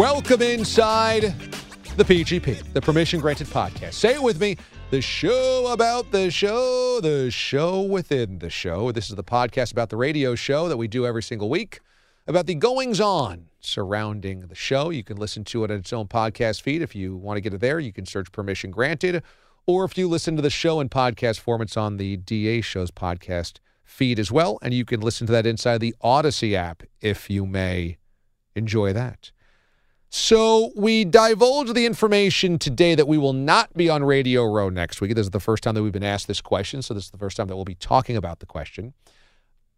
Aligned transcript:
Welcome 0.00 0.40
inside 0.40 1.34
the 1.98 2.04
PGP, 2.04 2.72
the 2.72 2.80
Permission 2.80 3.20
Granted 3.20 3.48
podcast. 3.48 3.92
Say 3.92 4.14
it 4.14 4.22
with 4.22 4.40
me 4.40 4.56
the 4.88 5.02
show 5.02 5.70
about 5.74 6.10
the 6.10 6.30
show, 6.30 7.02
the 7.02 7.30
show 7.30 7.82
within 7.82 8.38
the 8.38 8.48
show. 8.48 8.92
This 8.92 9.10
is 9.10 9.16
the 9.16 9.22
podcast 9.22 9.72
about 9.72 9.90
the 9.90 9.98
radio 9.98 10.34
show 10.34 10.70
that 10.70 10.78
we 10.78 10.88
do 10.88 11.04
every 11.04 11.22
single 11.22 11.50
week 11.50 11.80
about 12.26 12.46
the 12.46 12.54
goings 12.54 12.98
on 12.98 13.48
surrounding 13.60 14.46
the 14.46 14.54
show. 14.54 14.88
You 14.88 15.04
can 15.04 15.18
listen 15.18 15.44
to 15.44 15.64
it 15.64 15.70
on 15.70 15.76
its 15.76 15.92
own 15.92 16.08
podcast 16.08 16.62
feed. 16.62 16.80
If 16.80 16.94
you 16.94 17.14
want 17.14 17.36
to 17.36 17.42
get 17.42 17.52
it 17.52 17.60
there, 17.60 17.78
you 17.78 17.92
can 17.92 18.06
search 18.06 18.32
Permission 18.32 18.70
Granted. 18.70 19.22
Or 19.66 19.84
if 19.84 19.98
you 19.98 20.08
listen 20.08 20.34
to 20.36 20.40
the 20.40 20.48
show 20.48 20.80
in 20.80 20.88
podcast 20.88 21.40
form, 21.40 21.60
it's 21.60 21.76
on 21.76 21.98
the 21.98 22.16
DA 22.16 22.62
Show's 22.62 22.90
podcast 22.90 23.58
feed 23.84 24.18
as 24.18 24.32
well. 24.32 24.58
And 24.62 24.72
you 24.72 24.86
can 24.86 25.00
listen 25.00 25.26
to 25.26 25.32
that 25.34 25.44
inside 25.44 25.82
the 25.82 25.94
Audacy 26.02 26.54
app 26.54 26.84
if 27.02 27.28
you 27.28 27.44
may 27.44 27.98
enjoy 28.56 28.94
that. 28.94 29.30
So 30.12 30.72
we 30.74 31.04
divulge 31.04 31.72
the 31.72 31.86
information 31.86 32.58
today 32.58 32.96
that 32.96 33.06
we 33.06 33.16
will 33.16 33.32
not 33.32 33.72
be 33.74 33.88
on 33.88 34.02
Radio 34.02 34.44
Row 34.44 34.68
next 34.68 35.00
week. 35.00 35.14
This 35.14 35.26
is 35.26 35.30
the 35.30 35.38
first 35.38 35.62
time 35.62 35.76
that 35.76 35.84
we've 35.84 35.92
been 35.92 36.02
asked 36.02 36.26
this 36.26 36.40
question, 36.40 36.82
so 36.82 36.94
this 36.94 37.04
is 37.04 37.10
the 37.10 37.18
first 37.18 37.36
time 37.36 37.46
that 37.46 37.54
we'll 37.54 37.64
be 37.64 37.76
talking 37.76 38.16
about 38.16 38.40
the 38.40 38.46
question. 38.46 38.92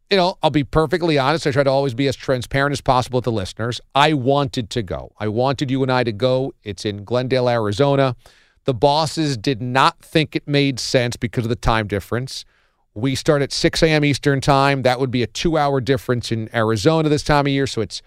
You 0.09 0.16
know, 0.16 0.38
I'll 0.43 0.48
be 0.48 0.65
perfectly 0.65 1.19
honest. 1.19 1.47
I 1.47 1.50
try 1.50 1.65
to 1.65 1.70
always 1.70 1.93
be 1.93 2.09
as 2.09 2.16
transparent 2.16 2.72
as 2.72 2.81
possible 2.81 3.19
with 3.19 3.26
the 3.26 3.32
listeners. 3.32 3.78
I 3.94 4.15
wanted 4.15 4.70
to 4.70 4.82
go. 4.82 5.12
I 5.19 5.28
wanted 5.28 5.70
you 5.70 5.82
and 5.82 5.93
I 5.93 6.03
to 6.03 6.12
go. 6.12 6.54
It's 6.62 6.87
in 6.87 7.04
Glendale, 7.04 7.50
Arizona. 7.50 8.16
The 8.64 8.72
bosses 8.72 9.37
did 9.37 9.60
not 9.60 9.99
think 10.00 10.34
it 10.34 10.49
made 10.49 10.81
sense 10.81 11.16
because 11.16 11.44
of 11.44 11.50
the 11.50 11.56
time 11.56 11.87
difference. 11.87 12.47
We 12.94 13.16
start 13.16 13.43
at 13.43 13.53
6 13.53 13.82
a.m. 13.82 14.03
Eastern 14.03 14.41
time. 14.41 14.81
That 14.81 14.99
would 14.99 15.10
be 15.10 15.22
a 15.22 15.26
two-hour 15.26 15.82
difference 15.82 16.32
in 16.32 16.49
Arizona 16.54 17.10
this 17.10 17.22
time 17.22 17.47
of 17.47 17.53
year, 17.53 17.66
so 17.66 17.82
it's 17.82 18.00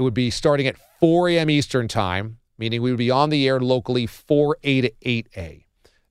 it 0.00 0.02
would 0.02 0.14
be 0.14 0.30
starting 0.30 0.66
at 0.66 0.78
4 0.98 1.28
a.m. 1.28 1.50
Eastern 1.50 1.86
Time, 1.86 2.38
meaning 2.56 2.80
we 2.80 2.90
would 2.90 2.98
be 2.98 3.10
on 3.10 3.28
the 3.28 3.46
air 3.46 3.60
locally 3.60 4.06
4A 4.06 4.80
to 4.82 4.92
8A. 5.04 5.64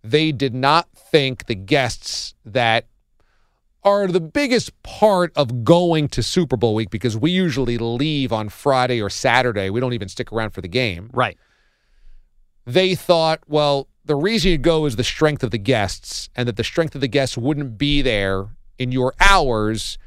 They 0.04 0.32
did 0.32 0.54
not 0.54 0.88
think 0.94 1.48
the 1.48 1.56
guests 1.56 2.36
that 2.46 2.86
are 3.84 4.06
the 4.06 4.20
biggest 4.20 4.80
part 4.84 5.32
of 5.36 5.64
going 5.64 6.08
to 6.10 6.22
Super 6.22 6.56
Bowl 6.56 6.76
week 6.76 6.92
because 6.92 7.18
we 7.18 7.32
usually 7.32 7.80
leave 7.80 8.32
on 8.32 8.50
Friday 8.50 9.02
or 9.02 9.10
Saturday. 9.10 9.72
We 9.72 9.80
don't 9.80 9.94
even 9.94 10.08
stick 10.08 10.32
around 10.32 10.52
for 10.52 10.62
the 10.62 10.68
game. 10.68 11.10
Right. 11.12 11.38
They 12.68 12.94
thought, 12.94 13.40
well, 13.48 13.88
the 14.06 14.16
reason 14.16 14.52
you 14.52 14.60
go 14.60 14.86
is 14.86 14.98
the 14.98 15.04
strength 15.04 15.44
of 15.44 15.50
the 15.50 15.58
guests, 15.58 16.30
and 16.36 16.48
that 16.48 16.58
the 16.58 16.64
strength 16.64 16.94
of 16.94 17.02
the 17.02 17.08
guests 17.08 17.36
wouldn't 17.36 17.80
be 17.80 18.04
there 18.04 18.50
in 18.78 18.92
your 18.92 19.16
hours 19.20 19.98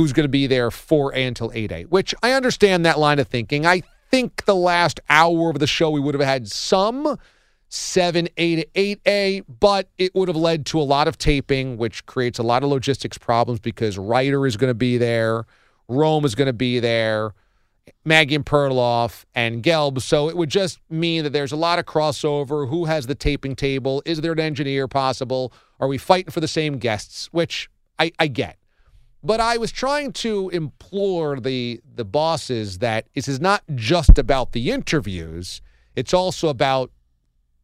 who's 0.00 0.14
going 0.14 0.24
to 0.24 0.30
be 0.30 0.46
there 0.46 0.70
4A 0.70 1.28
until 1.28 1.50
8A, 1.50 1.90
which 1.90 2.14
I 2.22 2.32
understand 2.32 2.86
that 2.86 2.98
line 2.98 3.18
of 3.18 3.28
thinking. 3.28 3.66
I 3.66 3.82
think 4.10 4.46
the 4.46 4.54
last 4.54 4.98
hour 5.10 5.50
of 5.50 5.58
the 5.58 5.66
show 5.66 5.90
we 5.90 6.00
would 6.00 6.14
have 6.14 6.24
had 6.24 6.50
some 6.50 7.18
7A 7.68 8.62
to 8.62 8.66
8A, 8.74 9.44
but 9.60 9.90
it 9.98 10.14
would 10.14 10.28
have 10.28 10.38
led 10.38 10.64
to 10.66 10.80
a 10.80 10.82
lot 10.82 11.06
of 11.06 11.18
taping, 11.18 11.76
which 11.76 12.06
creates 12.06 12.38
a 12.38 12.42
lot 12.42 12.62
of 12.62 12.70
logistics 12.70 13.18
problems 13.18 13.60
because 13.60 13.98
Ryder 13.98 14.46
is 14.46 14.56
going 14.56 14.70
to 14.70 14.74
be 14.74 14.96
there, 14.96 15.44
Rome 15.86 16.24
is 16.24 16.34
going 16.34 16.46
to 16.46 16.54
be 16.54 16.80
there, 16.80 17.34
Maggie 18.02 18.36
and 18.36 18.46
Perloff, 18.46 19.26
and 19.34 19.62
Gelb. 19.62 20.00
So 20.00 20.30
it 20.30 20.36
would 20.36 20.48
just 20.48 20.78
mean 20.88 21.24
that 21.24 21.34
there's 21.34 21.52
a 21.52 21.56
lot 21.56 21.78
of 21.78 21.84
crossover. 21.84 22.70
Who 22.70 22.86
has 22.86 23.06
the 23.06 23.14
taping 23.14 23.54
table? 23.54 24.02
Is 24.06 24.22
there 24.22 24.32
an 24.32 24.40
engineer 24.40 24.88
possible? 24.88 25.52
Are 25.78 25.88
we 25.88 25.98
fighting 25.98 26.30
for 26.30 26.40
the 26.40 26.48
same 26.48 26.78
guests? 26.78 27.28
Which 27.32 27.68
I, 27.98 28.12
I 28.18 28.28
get. 28.28 28.56
But 29.22 29.40
I 29.40 29.58
was 29.58 29.70
trying 29.70 30.12
to 30.14 30.48
implore 30.50 31.40
the 31.40 31.80
the 31.94 32.04
bosses 32.04 32.78
that 32.78 33.06
this 33.14 33.28
is 33.28 33.40
not 33.40 33.62
just 33.74 34.18
about 34.18 34.52
the 34.52 34.70
interviews. 34.70 35.60
It's 35.94 36.14
also 36.14 36.48
about 36.48 36.90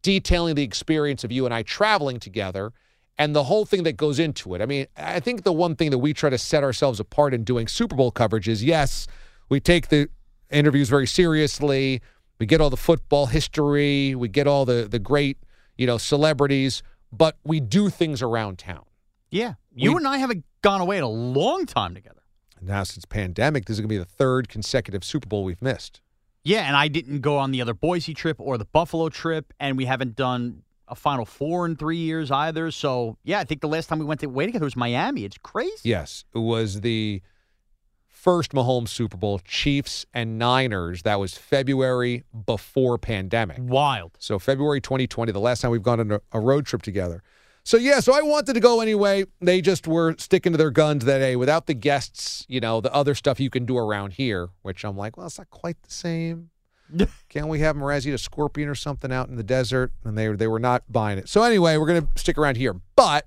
detailing 0.03 0.55
the 0.55 0.63
experience 0.63 1.25
of 1.25 1.33
you 1.33 1.47
and 1.47 1.55
I 1.55 1.63
traveling 1.63 2.21
together 2.21 2.73
and 3.19 3.35
the 3.35 3.45
whole 3.45 3.65
thing 3.65 3.83
that 3.85 3.97
goes 3.97 4.19
into 4.19 4.55
it. 4.55 4.61
I 4.61 4.67
mean, 4.67 4.87
I 4.97 5.21
think 5.21 5.43
the 5.45 5.53
one 5.53 5.75
thing 5.75 5.91
that 5.91 5.99
we 5.99 6.13
try 6.13 6.29
to 6.29 6.39
set 6.39 6.63
ourselves 6.63 7.01
apart 7.01 7.33
in 7.33 7.45
doing 7.45 7.67
Super 7.67 7.97
Bowl 7.97 8.11
coverage 8.11 8.47
is 8.49 8.63
yes, 8.63 9.07
we 9.49 9.59
take 9.59 9.89
the 9.89 10.09
interviews 10.51 10.89
very 10.91 11.07
seriously. 11.07 12.03
We 12.39 12.45
get 12.45 12.61
all 12.61 12.69
the 12.69 12.77
football 12.77 13.27
history, 13.27 14.15
we 14.15 14.29
get 14.29 14.47
all 14.47 14.67
the 14.67 14.87
the 14.89 14.99
great, 14.99 15.39
you 15.79 15.87
know, 15.87 15.97
celebrities, 15.97 16.83
but 17.11 17.39
we 17.45 17.61
do 17.61 17.89
things 17.89 18.21
around 18.21 18.59
town. 18.59 18.85
Yeah. 19.31 19.55
You 19.75 19.93
We- 19.93 19.97
and 19.99 20.07
I 20.09 20.19
haven't 20.19 20.45
gone 20.67 20.81
away 20.81 20.99
in 20.99 21.05
a 21.05 21.09
long 21.09 21.65
time 21.65 21.95
together. 21.95 22.23
Now, 22.61 22.83
since 22.83 23.05
pandemic, 23.05 23.67
this 23.67 23.75
is 23.75 23.81
going 23.81 23.89
to 23.89 23.95
be 23.95 23.99
the 23.99 24.05
third 24.05 24.49
consecutive 24.49 25.05
Super 25.05 25.29
Bowl 25.29 25.45
we've 25.45 25.63
missed. 25.63 26.01
Yeah, 26.43 26.63
and 26.63 26.75
I 26.75 26.89
didn't 26.89 27.21
go 27.21 27.39
on 27.39 27.53
the 27.53 27.63
other 27.63 27.73
Boise 27.73 28.15
trip 28.15 28.37
or 28.41 28.59
the 28.59 28.65
Buffalo 28.65 29.09
trip, 29.09 29.53
and 29.61 29.77
we 29.77 29.85
haven't 29.85 30.17
done 30.17 30.63
a 30.89 30.97
Final 30.97 31.25
Four 31.25 31.67
in 31.67 31.77
three 31.77 31.99
years 31.99 32.33
either. 32.33 32.73
So, 32.73 33.17
yeah, 33.23 33.39
I 33.39 33.45
think 33.45 33.61
the 33.61 33.69
last 33.69 33.87
time 33.87 34.01
we 34.01 34.05
went 34.05 34.25
away 34.25 34.47
together 34.47 34.65
was 34.65 34.75
Miami. 34.75 35.25
It's 35.25 35.39
crazy. 35.39 35.89
Yes, 35.89 36.25
it 36.35 36.39
was 36.39 36.81
the 36.81 37.23
first 38.09 38.51
Mahomes 38.51 38.89
Super 38.89 39.17
Bowl, 39.17 39.39
Chiefs 39.45 40.05
and 40.13 40.37
Niners. 40.37 41.03
That 41.03 41.21
was 41.21 41.37
February 41.37 42.25
before 42.45 42.99
pandemic. 42.99 43.59
Wild. 43.61 44.17
So 44.19 44.41
February 44.41 44.81
2020, 44.81 45.31
the 45.31 45.39
last 45.39 45.61
time 45.61 45.71
we've 45.71 45.83
gone 45.83 46.01
on 46.01 46.19
a 46.33 46.41
road 46.41 46.67
trip 46.67 46.83
together. 46.83 47.23
So 47.67 47.79
yeah, 47.79 47.99
so 47.99 48.13
I 48.15 48.23
wanted 48.23 48.53
to 48.53 48.61
go 48.61 48.81
anyway. 48.81 49.25
They 49.41 49.61
just 49.61 49.89
were 49.89 50.15
sticking 50.19 50.53
to 50.53 50.57
their 50.57 50.71
guns 50.71 51.05
that 51.05 51.19
day 51.19 51.35
without 51.35 51.67
the 51.67 51.75
guests, 51.75 52.47
you 52.49 52.61
know, 52.61 52.81
the 52.81 52.95
other 52.95 53.13
stuff 53.13 53.41
you 53.41 53.51
can 53.51 53.67
do 53.67 53.77
around 53.77 54.13
here, 54.13 54.51
which 54.63 54.85
I'm 54.85 54.97
like, 54.97 55.17
well, 55.17 55.27
it's 55.27 55.37
not 55.37 55.51
quite 55.51 55.83
the 55.83 55.91
same. 55.91 56.51
Can't 57.29 57.49
we 57.49 57.59
have 57.59 57.75
Mrazzi 57.75 58.15
a 58.15 58.19
scorpion 58.19 58.69
or 58.69 58.77
something 58.77 59.11
out 59.13 59.29
in 59.31 59.35
the 59.35 59.43
desert? 59.43 59.91
And 60.05 60.17
they 60.17 60.29
they 60.29 60.47
were 60.47 60.61
not 60.61 60.85
buying 60.89 61.19
it. 61.19 61.29
So 61.29 61.43
anyway, 61.43 61.77
we're 61.77 61.89
gonna 61.89 62.07
stick 62.15 62.39
around 62.39 62.57
here. 62.57 62.77
But 62.95 63.27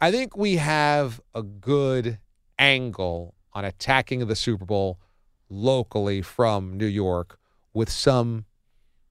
I 0.00 0.10
think 0.10 0.34
we 0.34 0.56
have 0.56 1.20
a 1.34 1.42
good 1.42 2.20
angle 2.58 3.34
on 3.52 3.66
attacking 3.66 4.26
the 4.26 4.34
Super 4.34 4.64
Bowl 4.64 4.98
locally 5.50 6.22
from 6.22 6.78
New 6.78 6.86
York 6.86 7.38
with 7.74 7.90
some 7.90 8.46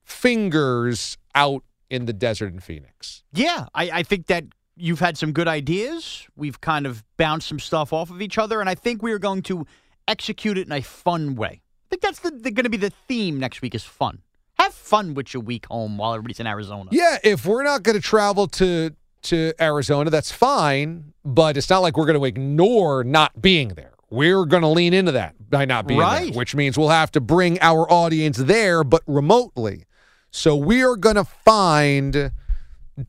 fingers 0.04 1.16
out 1.36 1.64
in 1.90 2.06
the 2.06 2.14
desert 2.14 2.54
in 2.54 2.60
Phoenix. 2.60 3.24
Yeah, 3.34 3.66
I, 3.74 3.90
I 3.92 4.04
think 4.04 4.28
that 4.28 4.46
you've 4.76 5.00
had 5.00 5.18
some 5.18 5.32
good 5.34 5.48
ideas. 5.48 6.28
We've 6.36 6.60
kind 6.62 6.86
of 6.86 7.04
bounced 7.18 7.48
some 7.48 7.60
stuff 7.60 7.92
off 7.94 8.10
of 8.10 8.22
each 8.22 8.38
other, 8.38 8.60
and 8.62 8.70
I 8.70 8.76
think 8.76 9.02
we 9.04 9.12
are 9.12 9.20
going 9.20 9.42
to 9.44 9.66
execute 10.08 10.58
it 10.58 10.68
in 10.68 10.72
a 10.72 10.82
fun 10.82 11.36
way. 11.36 11.62
I 11.62 11.88
think 11.90 12.02
that's 12.02 12.20
the, 12.20 12.32
the, 12.32 12.52
going 12.52 12.64
to 12.66 12.70
be 12.70 12.78
the 12.78 12.92
theme 13.08 13.40
next 13.40 13.62
week 13.62 13.74
is 13.76 13.84
fun. 13.84 14.20
have 14.60 14.74
fun 14.74 15.14
with 15.16 15.34
your 15.34 15.42
week 15.42 15.66
home 15.68 15.98
while 15.98 16.14
everybody's 16.14 16.40
in 16.40 16.48
Arizona. 16.48 16.90
Yeah, 16.92 17.18
if 17.24 17.46
we're 17.46 17.64
not 17.64 17.84
going 17.84 17.96
to 17.96 18.02
travel 18.02 18.48
to 18.48 18.92
to 19.24 19.52
Arizona, 19.60 20.10
that's 20.10 20.32
fine. 20.32 21.14
But 21.26 21.58
it's 21.58 21.70
not 21.70 21.80
like 21.80 21.98
we're 21.98 22.06
going 22.06 22.18
to 22.18 22.26
ignore 22.26 23.04
not 23.04 23.42
being 23.42 23.70
there. 23.70 23.92
We're 24.10 24.46
going 24.46 24.62
to 24.62 24.70
lean 24.70 24.94
into 24.94 25.12
that 25.12 25.36
by 25.50 25.66
not 25.66 25.86
being 25.88 26.00
Right. 26.00 26.32
there, 26.32 26.38
which 26.38 26.56
means 26.56 26.78
we'll 26.78 26.90
have 26.90 27.12
to 27.12 27.22
bring 27.22 27.60
our 27.62 27.92
audience 27.92 28.38
there, 28.38 28.84
but 28.86 29.04
remotely. 29.06 29.86
So 30.32 30.56
we 30.56 30.84
are 30.84 30.96
going 30.96 31.16
to 31.16 31.24
find 31.24 32.32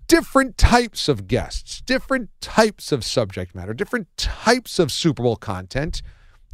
different 0.06 0.56
types 0.56 1.08
of 1.08 1.26
guests, 1.26 1.80
different 1.80 2.30
types 2.40 2.92
of 2.92 3.04
subject 3.04 3.54
matter, 3.54 3.74
different 3.74 4.08
types 4.16 4.78
of 4.78 4.92
Super 4.92 5.22
Bowl 5.22 5.36
content. 5.36 6.02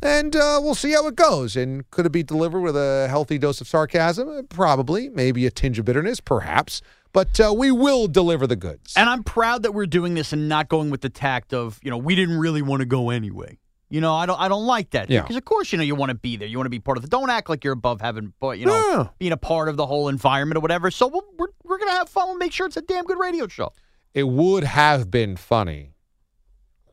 And 0.03 0.37
uh, 0.37 0.61
we'll 0.63 0.75
see 0.75 0.93
how 0.93 1.07
it 1.07 1.17
goes. 1.17 1.57
And 1.57 1.91
could 1.91 2.05
it 2.07 2.13
be 2.13 2.23
delivered 2.23 2.61
with 2.61 2.77
a 2.77 3.07
healthy 3.09 3.39
dose 3.39 3.61
of 3.61 3.69
sarcasm? 3.69 4.29
Uh, 4.29 4.43
Probably. 4.43 5.09
Maybe 5.09 5.47
a 5.47 5.51
tinge 5.51 5.79
of 5.79 5.85
bitterness, 5.87 6.21
perhaps. 6.21 6.83
But 7.13 7.41
uh, 7.41 7.55
we 7.57 7.71
will 7.71 8.09
deliver 8.09 8.47
the 8.47 8.57
goods. 8.57 8.93
And 8.95 9.09
I'm 9.09 9.25
proud 9.25 9.63
that 9.63 9.73
we're 9.73 9.87
doing 9.87 10.15
this 10.15 10.35
and 10.35 10.49
not 10.51 10.69
going 10.69 10.91
with 10.91 11.01
the 11.01 11.09
tact 11.09 11.55
of, 11.55 11.81
you 11.83 11.91
know, 11.91 11.97
we 11.97 12.15
didn't 12.15 12.39
really 12.39 12.61
want 12.61 12.81
to 12.81 12.87
go 12.87 13.09
anyway. 13.09 13.59
You 13.89 14.01
know, 14.01 14.15
I 14.15 14.27
don't 14.27 14.41
I 14.41 14.49
don't 14.49 14.67
like 14.67 14.91
that. 14.91 15.09
Yeah. 15.09 15.23
Because 15.23 15.37
of 15.37 15.45
course, 15.45 15.71
you 15.73 15.79
know, 15.79 15.85
you 15.85 15.95
want 15.95 16.11
to 16.11 16.17
be 16.17 16.37
there. 16.37 16.49
You 16.49 16.59
want 16.59 16.67
to 16.67 16.71
be 16.71 16.81
part 16.81 16.99
of 16.99 17.03
the 17.03 17.09
don't 17.09 17.31
act 17.31 17.49
like 17.49 17.63
you're 17.63 17.73
above 17.73 18.01
having 18.01 18.33
but 18.41 18.59
you 18.59 18.67
know, 18.67 18.75
Yeah. 18.91 19.09
being 19.19 19.33
a 19.33 19.37
part 19.37 19.69
of 19.69 19.77
the 19.77 19.87
whole 19.87 20.09
environment 20.09 20.57
or 20.59 20.61
whatever. 20.61 20.91
So 20.91 21.07
we'll, 21.07 21.25
we're 21.39 21.49
we're 21.65 21.79
gonna 21.79 21.93
have 21.93 22.09
fun 22.09 22.31
and 22.31 22.39
make 22.39 22.53
sure 22.53 22.67
it's 22.67 22.77
a 22.77 22.83
damn 22.83 23.05
good 23.05 23.19
radio 23.19 23.47
show. 23.47 23.73
it 24.13 24.25
would 24.29 24.65
have 24.65 25.11
been 25.11 25.37
funny. 25.37 25.93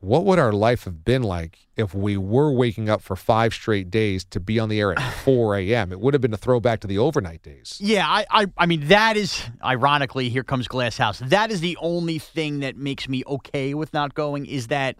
What 0.01 0.25
would 0.25 0.37
our 0.37 0.51
life 0.51 0.83
have 0.83 1.05
been 1.05 1.23
like 1.23 1.59
if 1.77 1.93
we 1.95 2.17
were 2.17 2.51
waking 2.51 2.89
up 2.89 3.01
for 3.01 3.15
five 3.15 3.53
straight 3.53 3.89
days 3.89 4.25
to 4.25 4.41
be 4.41 4.59
on 4.59 4.67
the 4.67 4.77
air 4.81 4.91
at 4.91 5.01
4 5.23 5.55
a.m.? 5.55 5.93
It 5.93 5.99
would 6.01 6.13
have 6.13 6.19
been 6.19 6.33
a 6.33 6.37
throwback 6.37 6.81
to 6.81 6.87
the 6.87 6.97
overnight 6.97 7.41
days. 7.41 7.77
Yeah, 7.79 8.05
I, 8.05 8.25
I 8.29 8.45
I 8.57 8.65
mean 8.65 8.87
that 8.89 9.15
is 9.15 9.41
ironically, 9.63 10.27
here 10.29 10.43
comes 10.43 10.67
Glass 10.67 10.97
House. 10.97 11.19
That 11.19 11.51
is 11.51 11.61
the 11.61 11.77
only 11.81 12.19
thing 12.19 12.59
that 12.59 12.75
makes 12.75 13.07
me 13.07 13.23
okay 13.25 13.73
with 13.73 13.93
not 13.93 14.13
going 14.13 14.45
is 14.45 14.67
that, 14.67 14.97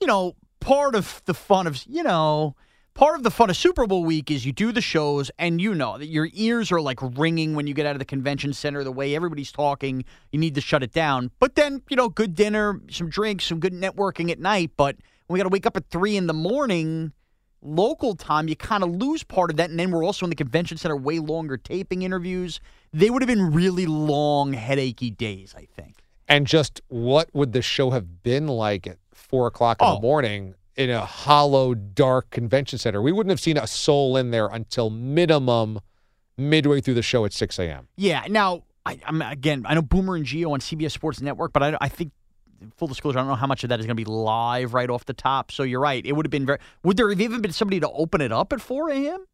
you 0.00 0.06
know, 0.06 0.36
part 0.60 0.94
of 0.94 1.22
the 1.24 1.34
fun 1.34 1.66
of 1.66 1.84
you 1.86 2.02
know, 2.02 2.54
part 2.94 3.16
of 3.16 3.22
the 3.22 3.30
fun 3.30 3.50
of 3.50 3.56
Super 3.56 3.86
Bowl 3.86 4.04
week 4.04 4.30
is 4.30 4.46
you 4.46 4.52
do 4.52 4.72
the 4.72 4.80
shows 4.80 5.30
and 5.38 5.60
you 5.60 5.74
know 5.74 5.98
that 5.98 6.06
your 6.06 6.28
ears 6.32 6.72
are 6.72 6.80
like 6.80 6.98
ringing 7.00 7.54
when 7.54 7.66
you 7.66 7.74
get 7.74 7.86
out 7.86 7.94
of 7.94 7.98
the 7.98 8.04
convention 8.04 8.52
center, 8.52 8.82
the 8.84 8.92
way 8.92 9.14
everybody's 9.14 9.52
talking, 9.52 10.04
you 10.32 10.38
need 10.38 10.54
to 10.54 10.60
shut 10.60 10.82
it 10.82 10.92
down. 10.92 11.30
But 11.38 11.54
then, 11.54 11.82
you 11.88 11.96
know, 11.96 12.08
good 12.08 12.34
dinner, 12.34 12.80
some 12.90 13.08
drinks, 13.08 13.44
some 13.44 13.60
good 13.60 13.72
networking 13.72 14.30
at 14.30 14.38
night, 14.38 14.72
but 14.76 14.96
we 15.28 15.38
gotta 15.38 15.48
wake 15.48 15.66
up 15.66 15.76
at 15.76 15.90
three 15.90 16.16
in 16.16 16.26
the 16.26 16.34
morning 16.34 17.12
local 17.66 18.14
time, 18.14 18.48
you 18.48 18.56
kind 18.56 18.82
of 18.82 18.90
lose 18.90 19.22
part 19.22 19.50
of 19.50 19.56
that. 19.56 19.70
And 19.70 19.78
then 19.78 19.90
we're 19.90 20.04
also 20.04 20.24
in 20.24 20.30
the 20.30 20.36
convention 20.36 20.76
center 20.76 20.96
way 20.96 21.18
longer 21.18 21.56
taping 21.56 22.02
interviews. 22.02 22.60
They 22.92 23.10
would 23.10 23.22
have 23.22 23.28
been 23.28 23.52
really 23.52 23.86
long, 23.86 24.52
headachy 24.54 25.10
days, 25.16 25.54
I 25.56 25.66
think. 25.76 25.96
And 26.28 26.46
just 26.46 26.80
what 26.88 27.28
would 27.34 27.52
the 27.52 27.62
show 27.62 27.90
have 27.90 28.22
been 28.22 28.48
like 28.48 28.86
at 28.86 28.98
four 29.16 29.46
o'clock 29.46 29.78
in 29.80 29.86
Oh. 29.86 29.94
the 29.96 30.00
morning 30.00 30.54
in 30.76 30.90
a 30.90 31.04
hollow, 31.04 31.74
dark 31.74 32.30
convention 32.30 32.78
center? 32.78 33.00
We 33.02 33.12
wouldn't 33.12 33.30
have 33.30 33.40
seen 33.40 33.56
a 33.56 33.66
soul 33.66 34.16
in 34.16 34.30
there 34.30 34.46
until 34.46 34.90
minimum 34.90 35.80
midway 36.36 36.80
through 36.80 36.94
the 36.94 37.02
show 37.02 37.24
at 37.24 37.32
6 37.32 37.58
a.m. 37.58 37.88
Yeah. 37.96 38.24
Now, 38.28 38.64
I, 38.84 38.98
I'm 39.06 39.20
again, 39.22 39.64
I 39.66 39.74
know 39.74 39.82
Boomer 39.82 40.16
and 40.16 40.24
Gio 40.26 40.50
on 40.52 40.60
CBS 40.60 40.92
Sports 40.92 41.20
Network, 41.20 41.52
but 41.52 41.62
I, 41.62 41.76
I 41.80 41.88
think. 41.88 42.12
Full 42.78 42.88
disclosure, 42.88 43.18
I 43.18 43.20
don't 43.20 43.28
know 43.28 43.34
how 43.34 43.46
much 43.46 43.64
of 43.64 43.68
that 43.68 43.80
is 43.80 43.84
going 43.86 43.94
to 43.98 44.02
be 44.02 44.06
live 44.10 44.72
right 44.72 44.88
off 44.88 45.04
the 45.04 45.12
top. 45.12 45.52
So 45.52 45.62
you're 45.62 45.78
right. 45.78 46.04
It 46.06 46.12
would 46.12 46.24
have 46.24 46.30
been 46.30 46.46
very. 46.46 46.58
Would 46.84 46.96
there 46.96 47.10
have 47.10 47.20
even 47.20 47.42
been 47.42 47.52
somebody 47.52 47.80
to 47.80 47.90
open 47.90 48.22
it 48.22 48.32
up 48.32 48.50
at 48.50 48.62
4 48.62 48.88
a.m.? 48.92 49.26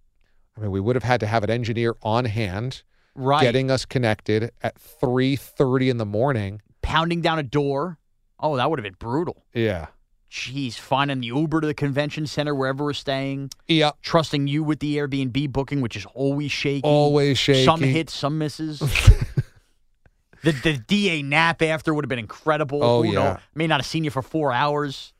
I 0.56 0.60
mean, 0.60 0.72
we 0.72 0.80
would 0.80 0.96
have 0.96 1.04
had 1.04 1.20
to 1.20 1.28
have 1.28 1.44
an 1.44 1.50
engineer 1.50 1.94
on 2.02 2.24
hand 2.24 2.82
Right. 3.14 3.42
getting 3.42 3.70
us 3.70 3.84
connected 3.84 4.50
at 4.60 4.74
3.30 4.76 5.88
in 5.90 5.96
the 5.98 6.04
morning. 6.04 6.62
Pounding 6.82 7.20
down 7.20 7.38
a 7.38 7.44
door. 7.44 7.96
Oh, 8.42 8.56
that 8.56 8.68
would 8.68 8.78
have 8.78 8.84
been 8.84 8.96
brutal. 8.98 9.44
Yeah. 9.54 9.86
Jeez, 10.30 10.74
finding 10.78 11.20
the 11.20 11.26
Uber 11.28 11.60
to 11.60 11.66
the 11.66 11.74
convention 11.74 12.26
center 12.26 12.54
wherever 12.54 12.84
we're 12.84 12.92
staying. 12.94 13.50
Yeah. 13.68 13.90
trusting 14.02 14.46
you 14.46 14.62
with 14.64 14.80
the 14.80 14.96
Airbnb 14.96 15.52
booking, 15.52 15.80
which 15.82 15.94
is 15.96 16.06
always 16.14 16.50
shaky. 16.50 16.80
Always 16.84 17.38
shaky. 17.38 17.64
Some 17.66 17.80
hits, 17.80 18.14
some 18.14 18.38
misses. 18.38 18.78
the 20.42 20.52
the 20.52 20.78
DA 20.86 21.22
nap 21.22 21.62
after 21.62 21.92
would 21.94 22.04
have 22.04 22.08
been 22.08 22.18
incredible. 22.18 22.82
Oh, 22.82 23.02
Who 23.02 23.12
yeah. 23.12 23.38
may 23.54 23.66
not 23.66 23.80
have 23.80 23.86
seen 23.86 24.04
you 24.04 24.10
for 24.10 24.22
four 24.22 24.52
hours. 24.52 25.12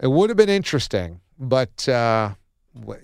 It 0.00 0.08
would 0.08 0.30
have 0.30 0.36
been 0.36 0.48
interesting, 0.48 1.20
but 1.38 1.88
uh, 1.88 2.30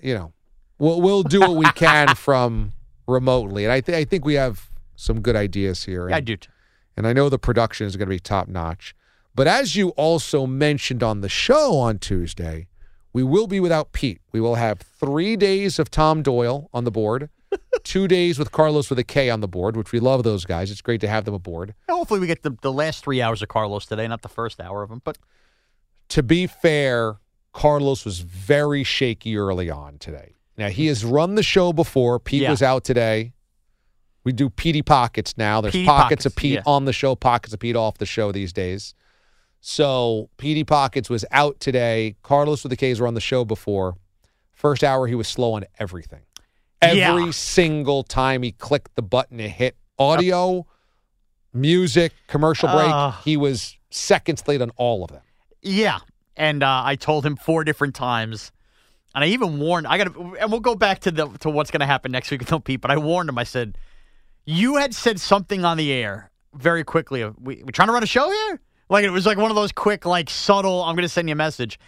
you 0.01 0.13
know, 0.13 0.33
we'll 0.79 0.99
we'll 1.01 1.23
do 1.23 1.39
what 1.41 1.55
we 1.55 1.65
can 1.73 2.15
from 2.15 2.73
remotely, 3.07 3.63
and 3.65 3.71
I 3.71 3.81
think 3.81 3.95
I 3.97 4.03
think 4.03 4.25
we 4.25 4.33
have 4.33 4.69
some 4.95 5.21
good 5.21 5.35
ideas 5.35 5.83
here. 5.85 6.09
Yeah, 6.09 6.15
I 6.17 6.19
do. 6.19 6.37
too. 6.37 6.49
and 6.97 7.07
I 7.07 7.13
know 7.13 7.29
the 7.29 7.39
production 7.39 7.87
is 7.87 7.95
going 7.95 8.07
to 8.07 8.13
be 8.15 8.19
top 8.19 8.47
notch. 8.47 8.93
But 9.33 9.47
as 9.47 9.75
you 9.75 9.89
also 9.89 10.45
mentioned 10.45 11.01
on 11.03 11.21
the 11.21 11.29
show 11.29 11.77
on 11.77 11.99
Tuesday, 11.99 12.67
we 13.13 13.23
will 13.23 13.47
be 13.47 13.59
without 13.59 13.91
Pete. 13.91 14.19
We 14.31 14.41
will 14.41 14.55
have 14.55 14.79
three 14.79 15.35
days 15.35 15.79
of 15.79 15.89
Tom 15.89 16.21
Doyle 16.21 16.69
on 16.73 16.83
the 16.83 16.91
board, 16.91 17.29
two 17.83 18.07
days 18.07 18.37
with 18.39 18.51
Carlos 18.51 18.89
with 18.89 18.99
a 18.99 19.03
K 19.03 19.29
on 19.29 19.41
the 19.41 19.47
board, 19.47 19.75
which 19.77 19.91
we 19.91 19.99
love 19.99 20.23
those 20.23 20.45
guys. 20.45 20.71
It's 20.71 20.81
great 20.81 21.01
to 21.01 21.07
have 21.07 21.25
them 21.25 21.33
aboard. 21.33 21.75
Hopefully, 21.89 22.19
we 22.19 22.27
get 22.27 22.43
the, 22.43 22.55
the 22.61 22.71
last 22.71 23.03
three 23.03 23.21
hours 23.21 23.41
of 23.41 23.47
Carlos 23.47 23.85
today, 23.85 24.07
not 24.07 24.21
the 24.21 24.29
first 24.29 24.59
hour 24.59 24.83
of 24.83 24.91
him. 24.91 25.01
But 25.03 25.17
to 26.09 26.23
be 26.23 26.47
fair, 26.47 27.17
Carlos 27.53 28.05
was 28.05 28.19
very 28.19 28.83
shaky 28.83 29.37
early 29.37 29.69
on 29.69 29.97
today. 29.97 30.35
Now 30.57 30.69
he 30.69 30.87
has 30.87 31.03
run 31.03 31.35
the 31.35 31.43
show 31.43 31.73
before. 31.73 32.19
Pete 32.19 32.43
Yeah. 32.43 32.51
was 32.51 32.61
out 32.61 32.83
today. 32.83 33.33
We 34.23 34.31
do 34.31 34.49
Petey 34.49 34.81
pockets 34.83 35.35
now. 35.37 35.61
There's 35.61 35.71
Petey 35.71 35.85
pockets, 35.85 36.25
of 36.25 36.35
Pete 36.35 36.53
yeah. 36.55 36.63
on 36.65 36.85
the 36.85 36.93
show, 36.93 37.15
pockets 37.15 37.53
of 37.53 37.59
Pete 37.59 37.75
off 37.75 37.97
the 37.97 38.05
show 38.05 38.31
these 38.31 38.53
days. 38.53 38.93
So 39.61 40.29
Petey 40.37 40.63
pockets 40.63 41.09
was 41.09 41.23
out 41.31 41.59
today. 41.59 42.15
Carlos 42.23 42.63
with 42.63 42.71
the 42.71 42.75
K's 42.75 42.99
were 42.99 43.07
on 43.07 43.13
the 43.13 43.21
show 43.21 43.45
before. 43.45 43.95
First 44.51 44.83
hour 44.83 45.07
he 45.07 45.15
was 45.15 45.27
slow 45.27 45.53
on 45.53 45.65
everything. 45.79 46.21
Every 46.81 46.99
Yeah. 47.25 47.31
single 47.31 48.03
time 48.03 48.41
he 48.41 48.51
clicked 48.53 48.95
the 48.95 49.03
button 49.03 49.37
to 49.37 49.47
hit 49.47 49.77
audio, 49.99 50.65
music, 51.53 52.13
commercial 52.27 52.69
break, 52.69 52.89
Ugh. 52.91 53.13
he 53.23 53.37
was 53.37 53.77
seconds 53.91 54.47
late 54.47 54.61
on 54.61 54.71
all 54.77 55.03
of 55.03 55.11
them. 55.11 55.21
yeah, 55.61 55.99
and 56.35 56.63
uh, 56.63 56.81
I 56.83 56.95
told 56.95 57.23
him 57.23 57.35
four 57.35 57.63
different 57.63 57.93
times, 57.93 58.51
and 59.13 59.23
I 59.23 59.27
even 59.27 59.59
warned. 59.59 59.85
I 59.85 59.97
got 59.99 60.11
to, 60.13 60.37
and 60.39 60.49
we'll 60.51 60.59
go 60.61 60.73
back 60.73 61.01
to 61.01 61.11
the 61.11 61.27
to 61.41 61.51
what's 61.51 61.69
going 61.69 61.81
to 61.81 61.85
happen 61.85 62.11
next 62.11 62.31
week 62.31 62.39
with 62.39 62.49
no 62.49 62.59
Pete. 62.59 62.81
But 62.81 62.89
I 62.89 62.97
warned 62.97 63.29
him. 63.29 63.37
I 63.37 63.43
said, 63.43 63.77
"You 64.45 64.77
had 64.77 64.95
said 64.95 65.19
something 65.19 65.63
on 65.65 65.77
the 65.77 65.91
air 65.91 66.31
very 66.55 66.83
quickly. 66.83 67.23
We 67.39 67.61
we 67.63 67.71
trying 67.71 67.89
to 67.89 67.93
run 67.93 68.01
a 68.01 68.07
show 68.07 68.27
here." 68.31 68.59
Like 68.91 69.05
it 69.05 69.09
was 69.09 69.25
like 69.25 69.37
one 69.37 69.49
of 69.49 69.55
those 69.55 69.71
quick, 69.71 70.05
like 70.05 70.29
subtle. 70.29 70.83
I'm 70.83 70.95
going 70.95 71.03
to 71.03 71.09
send 71.09 71.29
you 71.29 71.31
a 71.31 71.35
message. 71.35 71.79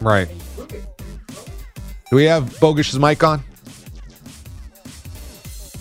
Right. 0.00 0.28
Do 2.10 2.16
we 2.16 2.24
have 2.24 2.44
Bogusch's 2.60 2.96
mic 3.00 3.24
on? 3.24 3.42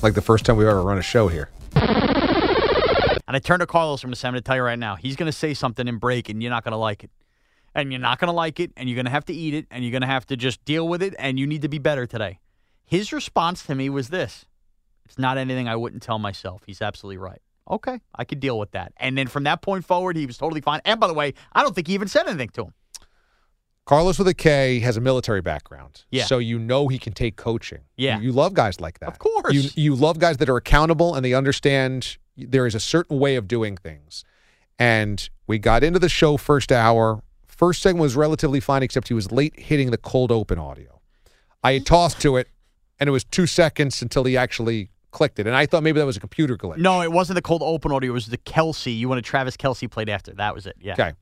Like 0.02 0.16
the 0.16 0.22
first 0.22 0.46
time 0.46 0.58
we've 0.58 0.68
ever 0.68 0.82
run 0.82 0.98
a 0.98 1.04
show 1.04 1.28
here. 1.28 1.52
And 1.76 3.38
I 3.38 3.40
turned 3.40 3.60
to 3.60 3.68
Carlos. 3.68 4.02
To 4.02 4.08
I'm 4.08 4.14
going 4.14 4.34
to 4.34 4.42
tell 4.42 4.56
you 4.56 4.64
right 4.64 4.80
now. 4.80 4.96
He's 4.96 5.16
going 5.16 5.32
to 5.32 5.38
say 5.38 5.54
something 5.54 5.88
in 5.88 6.00
break, 6.00 6.30
and 6.30 6.42
you're 6.42 6.50
not 6.50 6.64
going 6.64 6.72
to 6.72 6.78
like 6.78 7.04
it. 7.04 7.12
And 7.76 7.92
you're 7.92 8.02
not 8.02 8.18
going 8.18 8.30
to 8.30 8.34
like 8.34 8.60
it, 8.60 8.72
and 8.76 8.90
you're 8.90 8.96
going 8.96 9.06
to 9.06 9.12
have 9.12 9.26
to 9.26 9.34
eat 9.34 9.54
it, 9.54 9.68
and 9.70 9.84
you're 9.84 9.92
going 9.92 10.02
to 10.02 10.08
have 10.08 10.26
to 10.26 10.36
just 10.36 10.66
deal 10.66 10.88
with 10.88 11.04
it, 11.04 11.14
and 11.20 11.38
you 11.38 11.46
need 11.46 11.62
to 11.62 11.70
be 11.70 11.78
better 11.78 12.08
today. 12.08 12.40
His 12.84 13.14
response 13.14 13.64
to 13.68 13.76
me 13.76 13.92
was 13.92 14.10
this 14.10 14.46
It's 15.06 15.20
not 15.20 15.38
anything 15.38 15.68
I 15.68 15.76
wouldn't 15.76 16.02
tell 16.02 16.18
myself. 16.18 16.64
He's 16.66 16.82
absolutely 16.82 17.18
right. 17.18 17.42
Okay, 17.70 18.00
I 18.16 18.26
could 18.26 18.40
deal 18.40 18.60
with 18.60 18.72
that. 18.72 18.94
And 18.98 19.18
then 19.18 19.28
from 19.28 19.44
that 19.46 19.62
point 19.62 19.86
forward, 19.86 20.18
he 20.18 20.26
was 20.26 20.38
totally 20.38 20.62
fine. 20.62 20.82
And 20.86 21.00
by 21.00 21.08
the 21.08 21.14
way, 21.14 21.34
I 21.54 21.62
don't 21.64 21.74
think 21.74 21.88
he 21.88 21.94
even 21.94 22.08
said 22.08 22.28
anything 22.28 22.50
to 22.50 22.66
him. 22.66 22.74
Carlos 23.86 24.18
with 24.18 24.28
a 24.28 24.34
K 24.34 24.80
has 24.80 24.96
a 24.96 25.02
military 25.02 25.42
background. 25.42 26.04
Yeah. 26.10 26.26
So 26.26 26.38
you 26.38 26.58
know 26.58 26.88
he 26.88 26.98
can 26.98 27.14
take 27.14 27.36
coaching. 27.36 27.80
Yeah. 27.98 28.18
You, 28.18 28.26
you 28.26 28.32
love 28.32 28.54
guys 28.54 28.80
like 28.80 29.00
that. 29.00 29.10
Of 29.10 29.20
course. 29.20 29.54
You 29.54 29.70
you 29.76 29.96
love 29.96 30.20
guys 30.20 30.38
that 30.38 30.50
are 30.50 30.58
accountable 30.58 31.16
and 31.16 31.26
they 31.26 31.34
understand 31.34 32.18
there 32.38 32.66
is 32.66 32.76
a 32.76 32.80
certain 32.80 33.20
way 33.20 33.36
of 33.36 33.48
doing 33.48 33.76
things. 33.78 34.24
And 34.80 35.30
we 35.48 35.60
got 35.60 35.84
into 35.84 36.00
the 36.00 36.10
show 36.10 36.38
first 36.38 36.72
hour. 36.72 37.22
First 37.46 37.82
segment 37.82 38.02
was 38.02 38.16
relatively 38.16 38.60
fine, 38.60 38.84
except 38.84 39.08
he 39.08 39.14
was 39.14 39.32
late 39.32 39.58
hitting 39.60 39.92
the 39.92 39.98
cold 39.98 40.32
open 40.32 40.58
audio. 40.58 41.00
I 41.64 41.74
had 41.74 41.86
tossed 41.86 42.20
to 42.22 42.36
it, 42.38 42.50
and 43.00 43.08
it 43.08 43.12
was 43.12 43.24
two 43.24 43.46
seconds 43.46 44.02
until 44.02 44.24
he 44.24 44.36
actually 44.36 44.90
clicked 45.14 45.40
it. 45.40 45.48
And 45.48 45.56
I 45.56 45.66
thought 45.66 45.84
maybe 45.84 46.00
that 46.00 46.06
was 46.06 46.18
a 46.18 46.20
computer 46.20 46.58
glitch. 46.58 46.78
No, 46.78 47.02
it 47.02 47.12
wasn't 47.12 47.36
the 47.36 47.42
cold 47.42 47.62
open 47.64 47.92
audio. 47.94 48.12
It 48.12 48.14
was 48.14 48.28
the 48.28 48.38
Kelce. 48.38 48.96
You 48.98 49.08
wanted 49.08 49.24
Travis 49.24 49.56
Kelce 49.56 49.90
played 49.90 50.10
after. 50.10 50.34
That 50.34 50.54
was 50.54 50.68
it. 50.68 50.76
Yeah. 50.82 50.94
Okay. 50.94 51.14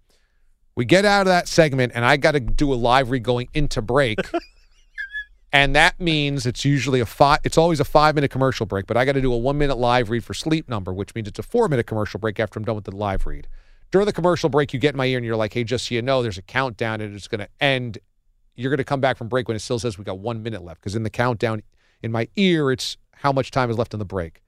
We 0.76 0.86
get 0.86 1.06
out 1.06 1.22
of 1.22 1.28
that 1.28 1.48
segment, 1.48 1.92
and 1.94 2.06
I 2.06 2.18
got 2.18 2.32
to 2.32 2.40
do 2.40 2.74
a 2.74 2.76
live 2.76 3.12
read 3.12 3.24
going 3.24 3.50
into 3.54 3.82
break. 3.82 4.20
and 5.54 5.76
that 5.76 6.00
means 6.00 6.46
it's 6.46 6.64
usually 6.64 7.02
a 7.02 7.06
five, 7.06 7.40
it's 7.44 7.58
always 7.58 7.80
a 7.80 7.86
five 7.86 8.16
minute 8.16 8.32
commercial 8.32 8.66
break, 8.66 8.88
but 8.88 8.96
I 8.98 9.06
got 9.06 9.14
to 9.14 9.22
do 9.22 9.34
a 9.34 9.38
one 9.38 9.58
minute 9.58 9.78
live 9.78 10.10
read 10.10 10.24
for 10.24 10.34
sleep 10.34 10.70
number, 10.70 10.94
which 10.94 11.14
means 11.14 11.28
it's 11.28 11.40
a 11.40 11.44
four 11.44 11.68
minute 11.68 11.86
commercial 11.88 12.20
break 12.20 12.40
after 12.40 12.58
I'm 12.58 12.66
done 12.66 12.76
with 12.76 12.86
the 12.86 12.96
live 12.96 13.26
read. 13.26 13.48
During 13.92 14.06
the 14.06 14.14
commercial 14.14 14.50
break, 14.50 14.74
you 14.74 14.80
get 14.80 14.94
in 14.94 14.98
my 14.98 15.06
ear 15.06 15.18
and 15.18 15.26
you're 15.26 15.36
like, 15.36 15.54
hey, 15.54 15.66
just 15.66 15.90
so 15.90 15.96
you 15.96 16.02
know, 16.02 16.24
there's 16.24 16.38
a 16.38 16.42
countdown 16.42 17.02
and 17.02 17.14
it's 17.14 17.28
going 17.28 17.40
to 17.40 17.50
end. 17.60 17.98
You're 18.56 18.70
going 18.70 18.78
to 18.78 18.86
come 18.86 19.02
back 19.02 19.18
from 19.18 19.28
break 19.28 19.50
when 19.50 19.58
it 19.58 19.60
still 19.60 19.80
says 19.80 19.98
we 19.98 20.06
got 20.06 20.20
one 20.20 20.42
minute 20.42 20.64
left 20.64 20.80
because 20.80 20.96
in 20.96 21.04
the 21.04 21.10
countdown 21.10 21.62
in 22.02 22.12
my 22.14 22.30
ear, 22.38 22.72
it's 22.72 22.96
how 23.22 23.32
much 23.32 23.52
time 23.52 23.70
is 23.70 23.78
left 23.78 23.94
in 23.94 24.00
the 24.00 24.06
break. 24.06 24.42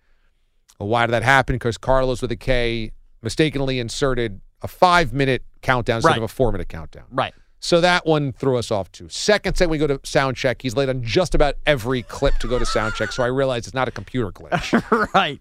Well, 0.80 0.90
why 0.90 1.06
did 1.06 1.14
that 1.14 1.24
happen? 1.24 1.56
Because 1.56 1.78
Carlos 1.78 2.22
with 2.22 2.32
a 2.32 2.36
K 2.36 2.92
mistakenly 3.22 3.80
inserted 3.80 4.42
a 4.62 4.68
five 4.68 5.14
minute 5.14 5.44
countdown 5.62 5.98
instead 5.98 6.10
Right. 6.10 6.18
of 6.18 6.24
a 6.24 6.28
four 6.28 6.52
minute 6.52 6.70
countdown. 6.70 7.06
Right. 7.12 7.34
So 7.60 7.80
that 7.80 8.06
one 8.06 8.34
threw 8.34 8.58
us 8.58 8.72
off 8.72 8.92
too. 8.92 9.08
Second 9.10 9.56
set 9.56 9.70
we 9.70 9.78
go 9.78 9.88
to 9.88 10.00
sound 10.04 10.36
check. 10.36 10.62
He's 10.62 10.76
late 10.76 10.90
on 10.90 11.02
just 11.04 11.34
about 11.34 11.56
every 11.66 12.02
clip 12.04 12.34
to 12.40 12.48
go 12.48 12.60
to 12.60 12.66
sound 12.66 12.94
check. 12.96 13.12
So 13.14 13.24
I 13.24 13.28
realized 13.28 13.68
it's 13.68 13.74
not 13.74 13.88
a 13.88 13.92
computer 13.92 14.32
glitch. 14.32 15.14
right. 15.14 15.40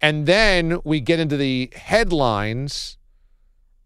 and 0.00 0.26
then 0.26 0.80
we 0.84 1.00
get 1.00 1.18
into 1.20 1.36
the 1.36 1.70
headlines. 1.74 2.96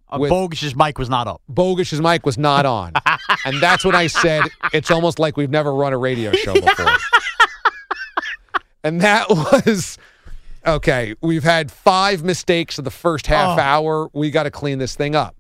Uh, 0.09 0.19
With- 0.21 0.31
Bogues's 0.31 0.77
mic 0.77 0.99
was 0.99 1.09
not 1.09 1.27
up. 1.27 1.41
Bogues's 1.51 2.01
mic 2.01 2.27
was 2.27 2.37
not 2.39 2.67
on. 2.67 2.93
and 3.47 3.61
that's 3.61 3.85
when 3.85 3.95
I 3.95 4.07
said 4.09 4.43
it's 4.73 4.91
almost 4.91 5.19
like 5.19 5.37
we've 5.39 5.51
never 5.51 5.75
run 5.75 5.93
a 5.95 5.99
radio 5.99 6.33
show 6.33 6.53
before. 6.61 6.97
And 8.85 9.01
that 9.01 9.29
was 9.31 9.99
okay. 10.67 11.15
We've 11.21 11.45
had 11.45 11.71
five 11.71 12.23
mistakes 12.23 12.79
in 12.79 12.85
the 12.85 12.91
first 12.91 13.27
half 13.27 13.59
Oh. 13.59 13.63
hour. 13.63 14.11
We 14.13 14.31
got 14.31 14.45
to 14.45 14.51
clean 14.51 14.79
this 14.79 14.95
thing 14.95 15.15
up. 15.15 15.37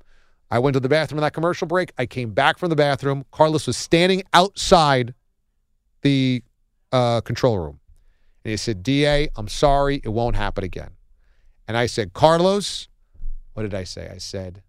I 0.51 0.59
went 0.59 0.75
to 0.75 0.81
the 0.81 0.89
bathroom 0.89 1.19
in 1.19 1.23
that 1.23 1.33
commercial 1.33 1.67
break. 1.67 1.93
I 1.97 2.05
came 2.07 2.31
back 2.31 2.59
from 2.59 2.69
the 2.71 2.77
bathroom. 2.77 3.25
Carlos 3.31 3.67
was 3.67 3.77
standing 3.77 4.23
outside 4.35 5.15
the 6.03 6.43
uh, 6.93 7.23
control 7.23 7.59
room. 7.59 7.81
And 8.45 8.51
he 8.51 8.57
said, 8.57 8.83
DA, 8.83 9.29
I'm 9.37 9.49
sorry. 9.49 10.01
It 10.05 10.09
won't 10.11 10.37
happen 10.37 10.63
again. 10.65 10.91
And 11.67 11.77
I 11.77 11.87
said, 11.87 12.13
Carlos, 12.13 12.89
what 13.55 13.63
did 13.63 13.73
I 13.73 13.85
say? 13.85 14.11
I 14.13 14.19
said, 14.19 14.63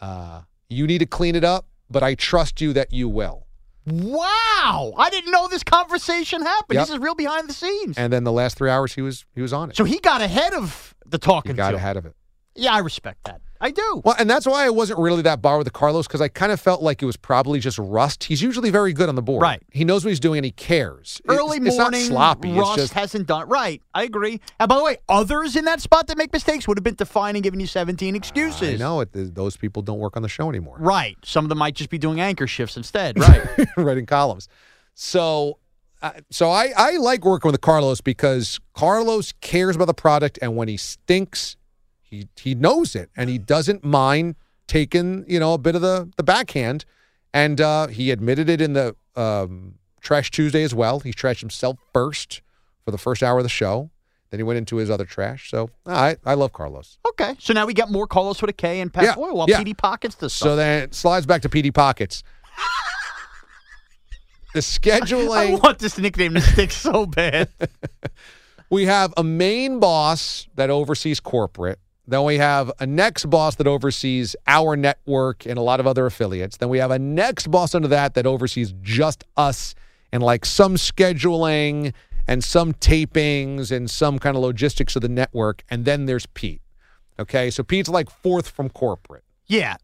uh, 0.00 0.40
you 0.68 0.86
need 0.88 0.98
to 0.98 1.06
clean 1.06 1.36
it 1.36 1.44
up, 1.44 1.66
but 1.88 2.02
I 2.02 2.14
trust 2.16 2.60
you 2.60 2.72
that 2.72 2.92
you 2.92 3.08
will. 3.08 3.45
Wow. 3.86 4.94
I 4.96 5.10
didn't 5.10 5.30
know 5.30 5.48
this 5.48 5.62
conversation 5.62 6.42
happened. 6.42 6.76
Yep. 6.76 6.86
This 6.86 6.94
is 6.94 6.98
real 7.00 7.14
behind 7.14 7.48
the 7.48 7.52
scenes. 7.52 7.96
And 7.96 8.12
then 8.12 8.24
the 8.24 8.32
last 8.32 8.58
three 8.58 8.70
hours, 8.70 8.94
he 8.94 9.02
was 9.02 9.24
he 9.34 9.42
was 9.42 9.52
on 9.52 9.70
it. 9.70 9.76
so 9.76 9.84
he 9.84 9.98
got 10.00 10.20
ahead 10.20 10.54
of 10.54 10.94
the 11.06 11.18
talking 11.18 11.52
he 11.52 11.56
got 11.56 11.74
ahead 11.74 11.96
of 11.96 12.04
it. 12.06 12.14
Yeah, 12.54 12.74
I 12.74 12.78
respect 12.78 13.24
that. 13.24 13.40
I 13.60 13.70
do. 13.70 14.02
Well, 14.04 14.14
and 14.18 14.28
that's 14.28 14.46
why 14.46 14.64
I 14.66 14.70
wasn't 14.70 14.98
really 14.98 15.22
that 15.22 15.40
bothered 15.42 15.64
with 15.66 15.72
Carlos 15.72 16.06
because 16.06 16.20
I 16.20 16.28
kind 16.28 16.52
of 16.52 16.60
felt 16.60 16.82
like 16.82 17.02
it 17.02 17.06
was 17.06 17.16
probably 17.16 17.58
just 17.60 17.78
rust. 17.78 18.24
He's 18.24 18.42
usually 18.42 18.70
very 18.70 18.92
good 18.92 19.08
on 19.08 19.14
the 19.14 19.22
board. 19.22 19.42
Right. 19.42 19.62
He 19.70 19.84
knows 19.84 20.04
what 20.04 20.10
he's 20.10 20.20
doing 20.20 20.38
and 20.38 20.44
he 20.44 20.50
cares. 20.52 21.20
It's- 21.24 21.38
Early 21.38 21.56
it's, 21.58 21.76
morning, 21.76 22.00
not 22.00 22.06
sloppy. 22.08 22.52
Rust 22.52 22.72
it's 22.72 22.82
just 22.84 22.92
hasn't 22.94 23.26
done 23.26 23.48
right. 23.48 23.80
I 23.94 24.04
agree. 24.04 24.40
And 24.60 24.68
by 24.68 24.76
the 24.76 24.84
way, 24.84 24.98
others 25.08 25.56
in 25.56 25.64
that 25.66 25.80
spot 25.80 26.06
that 26.08 26.18
make 26.18 26.32
mistakes 26.32 26.68
would 26.68 26.76
have 26.78 26.84
been 26.84 26.94
defining, 26.94 27.42
giving 27.42 27.60
you 27.60 27.66
17 27.66 28.14
excuses. 28.14 28.74
I 28.80 28.84
know 28.84 29.00
it. 29.00 29.10
Those 29.12 29.56
people 29.56 29.82
don't 29.82 29.98
work 29.98 30.16
on 30.16 30.22
the 30.22 30.28
show 30.28 30.48
anymore. 30.48 30.76
Right. 30.78 31.16
Some 31.24 31.44
of 31.44 31.48
them 31.48 31.58
might 31.58 31.74
just 31.74 31.90
be 31.90 31.98
doing 31.98 32.20
anchor 32.20 32.46
shifts 32.46 32.76
instead. 32.76 33.16
Right. 33.26 33.66
writing 33.76 34.06
columns. 34.06 34.48
So, 34.94 35.58
uh, 36.02 36.12
so 36.30 36.50
I, 36.50 36.72
I 36.76 36.96
like 36.98 37.24
working 37.24 37.50
with 37.50 37.60
Carlos 37.60 38.00
because 38.00 38.60
Carlos 38.74 39.32
cares 39.40 39.76
about 39.76 39.86
the 39.86 39.94
product, 39.94 40.38
and 40.40 40.56
when 40.56 40.68
he 40.68 40.76
stinks, 40.76 41.56
he 42.08 42.28
he 42.36 42.54
knows 42.54 42.94
it, 42.94 43.10
and 43.16 43.28
he 43.28 43.38
doesn't 43.38 43.84
mind 43.84 44.36
taking 44.66 45.24
you 45.28 45.38
know 45.40 45.54
a 45.54 45.58
bit 45.58 45.74
of 45.74 45.82
the 45.82 46.10
the 46.16 46.22
backhand, 46.22 46.84
and 47.34 47.60
uh, 47.60 47.88
he 47.88 48.10
admitted 48.10 48.48
it 48.48 48.60
in 48.60 48.72
the 48.72 48.94
um, 49.16 49.74
Trash 50.00 50.30
Tuesday 50.30 50.62
as 50.62 50.74
well. 50.74 51.00
He 51.00 51.12
trashed 51.12 51.40
himself 51.40 51.78
first 51.92 52.42
for 52.84 52.90
the 52.90 52.98
first 52.98 53.22
hour 53.22 53.38
of 53.38 53.44
the 53.44 53.48
show. 53.48 53.90
Then 54.30 54.40
he 54.40 54.44
went 54.44 54.58
into 54.58 54.76
his 54.76 54.90
other 54.90 55.04
trash. 55.04 55.50
So 55.50 55.70
I 55.86 56.16
I 56.24 56.34
love 56.34 56.52
Carlos. 56.52 56.98
okay. 57.10 57.36
So 57.38 57.52
now 57.52 57.64
we 57.66 57.74
got 57.74 57.90
more 57.90 58.06
Carlos 58.06 58.40
with 58.40 58.50
a 58.50 58.52
K 58.52 58.80
and 58.80 58.92
Pat 58.92 59.04
Yeah, 59.04 59.14
Boyle 59.14 59.36
while 59.36 59.48
yeah. 59.48 59.58
Petey 59.58 59.74
pockets 59.74 60.16
this 60.16 60.32
So 60.32 60.56
then 60.56 60.82
it 60.84 60.94
slides 60.94 61.26
back 61.26 61.42
to 61.42 61.48
Petey 61.48 61.70
Pockets. 61.70 62.22
The 64.54 64.60
scheduling. 64.62 65.36
I 65.36 65.54
want 65.56 65.80
this 65.80 65.98
nickname 65.98 66.32
to 66.32 66.40
stick 66.40 66.70
so 66.70 67.04
bad. 67.04 67.50
we 68.70 68.86
have 68.86 69.12
a 69.18 69.22
main 69.22 69.80
boss 69.80 70.48
that 70.54 70.70
oversees 70.70 71.20
corporate. 71.20 71.78
Then 72.06 72.22
we 72.24 72.38
have 72.38 72.70
a 72.78 72.86
next 72.86 73.28
boss 73.28 73.56
that 73.56 73.66
oversees 73.66 74.36
our 74.46 74.76
network 74.76 75.44
and 75.44 75.58
a 75.58 75.62
lot 75.62 75.80
of 75.80 75.86
other 75.86 76.06
affiliates. 76.06 76.56
Then 76.56 76.68
we 76.68 76.78
have 76.78 76.90
a 76.90 76.98
next 76.98 77.50
boss 77.50 77.74
under 77.74 77.88
that 77.88 78.14
that 78.14 78.26
oversees 78.26 78.74
just 78.80 79.24
us 79.36 79.74
and 80.12 80.22
like 80.22 80.44
some 80.44 80.76
scheduling 80.76 81.92
and 82.28 82.44
some 82.44 82.72
tapings 82.74 83.70
and 83.70 83.90
some 83.90 84.18
kind 84.18 84.36
of 84.36 84.42
logistics 84.42 84.94
of 84.94 85.02
the 85.02 85.08
network. 85.08 85.64
And 85.68 85.84
then 85.84 86.06
there's 86.06 86.26
Pete. 86.26 86.60
Okay, 87.18 87.50
so 87.50 87.62
Pete's 87.62 87.88
like 87.88 88.10
fourth 88.10 88.48
from 88.48 88.68
corporate, 88.68 89.24
yeah. 89.46 89.76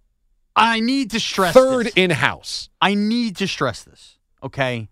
I 0.55 0.81
need 0.81 1.11
to 1.13 1.21
stress 1.21 1.55
third 1.55 1.91
in 1.97 2.11
house. 2.11 2.69
I 2.79 2.95
need 2.95 3.37
to 3.37 3.49
stress 3.49 3.85
this, 3.85 4.19
okay? 4.43 4.91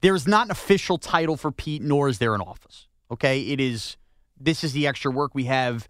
There 0.00 0.14
is 0.14 0.26
not 0.26 0.46
an 0.46 0.50
official 0.50 0.98
title 0.98 1.36
for 1.36 1.52
Pete, 1.52 1.82
nor 1.82 2.08
is 2.08 2.18
there 2.18 2.34
an 2.34 2.40
office, 2.40 2.88
okay? 3.12 3.42
It 3.42 3.60
is, 3.60 3.96
this 4.40 4.64
is 4.64 4.72
the 4.72 4.88
extra 4.88 5.12
work 5.12 5.36
we 5.36 5.44
have, 5.44 5.88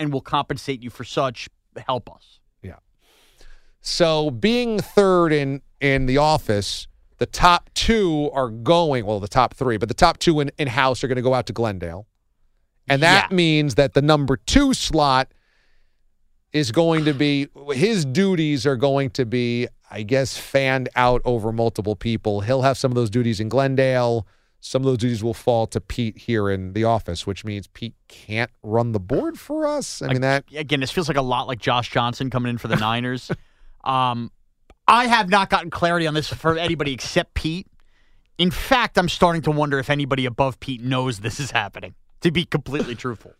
and 0.00 0.10
we'll 0.12 0.20
compensate 0.22 0.82
you 0.82 0.90
for 0.90 1.04
such. 1.04 1.48
Help 1.86 2.10
us. 2.10 2.40
Yeah. 2.62 2.76
So 3.80 4.30
being 4.30 4.80
third 4.80 5.32
in 5.32 5.62
in 5.80 6.06
the 6.06 6.18
office, 6.18 6.88
the 7.18 7.26
top 7.26 7.70
two 7.74 8.30
are 8.32 8.48
going. 8.48 9.06
Well, 9.06 9.20
the 9.20 9.28
top 9.28 9.54
three, 9.54 9.76
but 9.76 9.88
the 9.88 9.94
top 9.94 10.18
two 10.18 10.40
in 10.40 10.50
in 10.58 10.68
house 10.68 11.04
are 11.04 11.08
going 11.08 11.16
to 11.16 11.22
go 11.22 11.34
out 11.34 11.46
to 11.46 11.52
Glendale, 11.52 12.06
and 12.88 13.02
that 13.02 13.30
Yeah. 13.30 13.36
means 13.36 13.76
that 13.76 13.94
the 13.94 14.02
number 14.02 14.36
two 14.36 14.74
slot 14.74 15.32
is 16.52 16.72
going 16.72 17.04
to 17.04 17.14
be 17.14 17.46
his 17.74 18.04
duties 18.04 18.66
are 18.66 18.76
going 18.76 19.10
to 19.10 19.24
be, 19.24 19.68
I 19.90 20.02
guess, 20.02 20.36
fanned 20.36 20.88
out 20.96 21.22
over 21.24 21.52
multiple 21.52 21.94
people. 21.94 22.40
He'll 22.40 22.62
have 22.62 22.76
some 22.76 22.90
of 22.90 22.96
those 22.96 23.10
duties 23.10 23.38
in 23.38 23.48
Glendale. 23.48 24.26
Some 24.60 24.82
of 24.82 24.86
those 24.86 24.98
duties 24.98 25.24
will 25.24 25.34
fall 25.34 25.66
to 25.68 25.80
Pete 25.80 26.18
here 26.18 26.50
in 26.50 26.74
the 26.74 26.84
office, 26.84 27.26
which 27.26 27.44
means 27.44 27.66
Pete 27.66 27.94
can't 28.08 28.50
run 28.62 28.92
the 28.92 29.00
board 29.00 29.38
for 29.38 29.66
us. 29.66 30.02
I 30.02 30.08
mean 30.08 30.20
that 30.20 30.44
Again, 30.54 30.80
this 30.80 30.90
feels 30.90 31.08
like 31.08 31.16
a 31.16 31.22
lot 31.22 31.48
like 31.48 31.58
Josh 31.58 31.90
Johnson 31.90 32.28
coming 32.28 32.50
in 32.50 32.58
for 32.58 32.68
the 32.68 32.76
Niners. 32.88 33.30
um, 33.84 34.30
I 34.86 35.06
have 35.06 35.30
not 35.30 35.50
gotten 35.50 35.70
clarity 35.70 36.06
on 36.06 36.14
this 36.14 36.28
for 36.28 36.58
anybody 36.58 36.92
except 36.92 37.34
Pete. 37.34 37.66
In 38.38 38.50
fact, 38.50 38.98
I'm 38.98 39.08
starting 39.08 39.42
to 39.42 39.50
wonder 39.50 39.78
if 39.78 39.88
anybody 39.88 40.26
above 40.26 40.60
Pete 40.60 40.82
knows 40.82 41.20
this 41.20 41.40
is 41.40 41.50
happening, 41.52 41.94
to 42.20 42.30
be 42.30 42.44
completely 42.44 42.94
truthful. 42.94 43.34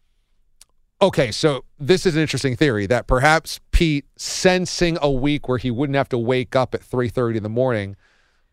Okay, 1.03 1.33
so 1.33 1.65
this 1.79 2.05
is 2.05 2.15
an 2.15 2.21
interesting 2.21 2.57
theory 2.57 2.87
that 2.87 3.07
perhaps 3.07 3.59
Pete, 3.73 4.05
sensing 4.17 4.99
a 5.01 5.11
week 5.11 5.49
where 5.49 5.57
he 5.57 5.71
wouldn't 5.71 5.97
have 5.97 6.11
to 6.11 6.19
wake 6.19 6.55
up 6.55 6.75
at 6.75 6.83
three 6.83 7.09
thirty 7.09 7.39
in 7.39 7.43
the 7.43 7.49
morning, 7.49 7.97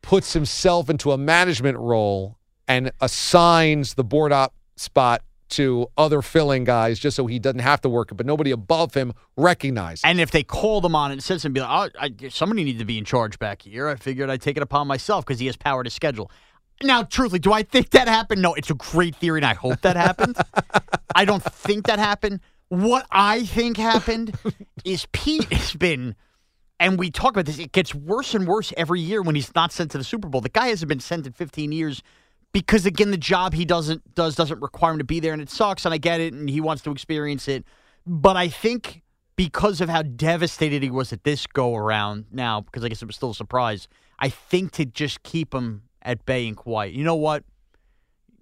puts 0.01 0.33
himself 0.33 0.89
into 0.89 1.11
a 1.11 1.17
management 1.17 1.77
role 1.77 2.36
and 2.67 2.91
assigns 3.01 3.93
the 3.93 4.03
board 4.03 4.31
op 4.31 4.53
spot 4.75 5.21
to 5.49 5.87
other 5.97 6.21
filling 6.21 6.63
guys 6.63 6.99
just 6.99 7.15
so 7.15 7.25
he 7.25 7.39
doesn't 7.39 7.59
have 7.59 7.81
to 7.81 7.89
work 7.89 8.11
it, 8.11 8.15
but 8.15 8.25
nobody 8.25 8.51
above 8.51 8.93
him 8.93 9.13
recognizes. 9.37 10.03
And 10.03 10.19
if 10.19 10.31
they 10.31 10.43
call 10.43 10.85
him 10.85 10.95
on 10.95 11.11
it 11.11 11.13
and 11.13 11.23
said 11.23 11.39
something, 11.41 11.53
be 11.53 11.61
like, 11.61 11.91
oh, 11.95 11.99
I, 11.99 12.29
somebody 12.29 12.63
needs 12.63 12.79
to 12.79 12.85
be 12.85 12.97
in 12.97 13.05
charge 13.05 13.39
back 13.39 13.61
here. 13.61 13.87
I 13.87 13.95
figured 13.95 14.29
I'd 14.29 14.41
take 14.41 14.57
it 14.57 14.63
upon 14.63 14.87
myself 14.87 15.25
because 15.25 15.39
he 15.39 15.45
has 15.45 15.55
power 15.55 15.83
to 15.83 15.89
schedule. 15.89 16.29
Now, 16.83 17.03
truthfully, 17.03 17.39
do 17.39 17.53
I 17.53 17.63
think 17.63 17.91
that 17.91 18.07
happened? 18.07 18.41
No, 18.41 18.53
it's 18.53 18.69
a 18.69 18.75
great 18.75 19.15
theory, 19.15 19.39
and 19.39 19.45
I 19.45 19.55
hope 19.55 19.81
that 19.81 19.95
happened. 19.95 20.37
I 21.15 21.25
don't 21.25 21.43
think 21.43 21.87
that 21.87 21.97
happened. 21.97 22.39
What 22.69 23.07
I 23.09 23.45
think 23.45 23.77
happened 23.77 24.37
is 24.85 25.07
Pete 25.11 25.51
has 25.51 25.73
been, 25.73 26.15
and 26.79 26.99
we 26.99 27.09
talk 27.09 27.31
about 27.31 27.45
this, 27.45 27.57
it 27.57 27.71
gets 27.71 27.95
worse 27.95 28.35
and 28.35 28.47
worse 28.47 28.73
every 28.77 29.01
year 29.01 29.23
when 29.23 29.33
he's 29.33 29.55
not 29.55 29.71
sent 29.71 29.91
to 29.91 29.97
the 29.97 30.03
Super 30.03 30.27
Bowl. 30.27 30.41
The 30.41 30.49
guy 30.49 30.67
hasn't 30.67 30.89
been 30.89 30.99
sent 30.99 31.25
in 31.25 31.33
15 31.33 31.71
years 31.71 32.03
because, 32.53 32.85
again, 32.85 33.11
the 33.11 33.17
job 33.17 33.53
he 33.53 33.65
doesn't 33.65 34.15
does 34.15 34.35
doesn't 34.35 34.61
require 34.61 34.93
him 34.93 34.97
to 34.99 35.03
be 35.03 35.19
there, 35.19 35.33
and 35.33 35.41
it 35.41 35.49
sucks, 35.49 35.85
and 35.85 35.93
I 35.93 35.97
get 35.97 36.19
it, 36.21 36.33
and 36.33 36.49
he 36.49 36.61
wants 36.61 36.81
to 36.83 36.91
experience 36.91 37.47
it. 37.47 37.65
But 38.05 38.35
I 38.37 38.47
think 38.47 39.03
because 39.35 39.81
of 39.81 39.89
how 39.89 40.01
devastated 40.01 40.81
he 40.83 40.89
was 40.89 41.13
at 41.13 41.23
this 41.23 41.45
go 41.45 41.75
around 41.75 42.25
now, 42.31 42.61
because 42.61 42.83
I 42.83 42.89
guess 42.89 43.01
it 43.01 43.05
was 43.05 43.15
still 43.15 43.31
a 43.31 43.35
surprise, 43.35 43.87
I 44.19 44.29
think 44.29 44.71
to 44.73 44.85
just 44.85 45.23
keep 45.23 45.53
him 45.53 45.83
at 46.01 46.25
bay 46.25 46.47
and 46.47 46.57
quiet. 46.57 46.93
You 46.93 47.03
know 47.03 47.15
what? 47.15 47.43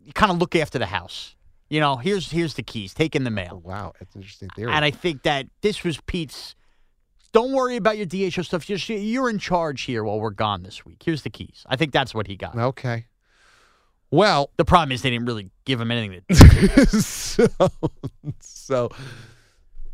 You 0.04 0.14
kind 0.14 0.32
of 0.32 0.38
look 0.38 0.56
after 0.56 0.80
the 0.80 0.86
house. 0.86 1.36
You 1.68 1.80
know, 1.80 1.96
here's 1.98 2.32
here's 2.32 2.54
the 2.54 2.64
keys. 2.64 2.94
Take 2.94 3.16
in 3.16 3.24
the 3.24 3.32
mail. 3.32 3.62
Oh, 3.66 3.68
wow, 3.68 3.94
it's 4.00 4.14
an 4.16 4.22
interesting 4.22 4.50
theory. 4.56 4.72
And 4.72 4.86
I 4.86 4.92
think 4.92 5.24
that 5.24 5.48
this 5.62 5.84
was 5.84 6.00
Pete's. 6.06 6.56
Don't 7.34 7.52
worry 7.52 7.76
about 7.76 7.98
your 7.98 8.06
DHO 8.06 8.44
stuff. 8.44 8.66
Just 8.66 8.88
you're 8.88 9.30
in 9.30 9.40
charge 9.40 9.82
here 9.82 10.04
while 10.04 10.20
we're 10.20 10.30
gone 10.30 10.64
this 10.64 10.86
week. 10.86 11.02
Here's 11.04 11.24
the 11.24 11.30
keys. 11.30 11.66
I 11.68 11.76
think 11.76 11.92
that's 11.92 12.14
what 12.14 12.28
he 12.28 12.36
got. 12.38 12.56
okay. 12.56 13.08
Well, 14.16 14.50
The 14.56 14.64
problem 14.64 14.94
is 14.94 15.02
they 15.02 15.10
didn't 15.10 15.26
really 15.26 15.50
give 15.66 15.82
him 15.82 15.92
anything 15.92 16.22
to 16.30 16.88
so, 17.02 17.48
so 18.40 18.90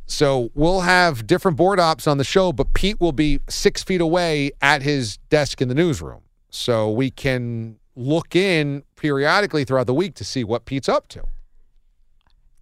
so 0.05 0.51
we'll 0.53 0.81
have 0.81 1.25
different 1.25 1.57
board 1.57 1.79
ops 1.79 2.05
on 2.05 2.17
the 2.17 2.23
show, 2.23 2.51
but 2.51 2.73
Pete 2.73 2.99
will 2.99 3.13
be 3.13 3.39
six 3.49 3.81
feet 3.81 4.01
away 4.01 4.51
at 4.61 4.83
his 4.83 5.17
desk 5.29 5.61
in 5.61 5.69
the 5.69 5.73
newsroom, 5.73 6.21
so 6.49 6.91
we 6.91 7.09
can 7.09 7.77
look 7.95 8.35
in 8.35 8.83
periodically 8.95 9.63
throughout 9.63 9.87
the 9.87 9.93
week 9.93 10.13
to 10.15 10.23
see 10.23 10.43
what 10.43 10.65
Pete's 10.65 10.89
up 10.89 11.07
to. 11.07 11.23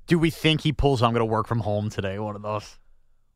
Do 0.08 0.18
we 0.18 0.30
think 0.30 0.62
he 0.62 0.72
pulls? 0.72 1.02
I'm 1.02 1.12
going 1.12 1.20
to 1.20 1.26
work 1.26 1.48
from 1.48 1.60
home 1.60 1.90
today. 1.90 2.20
One 2.20 2.36
of 2.36 2.42
those. 2.42 2.78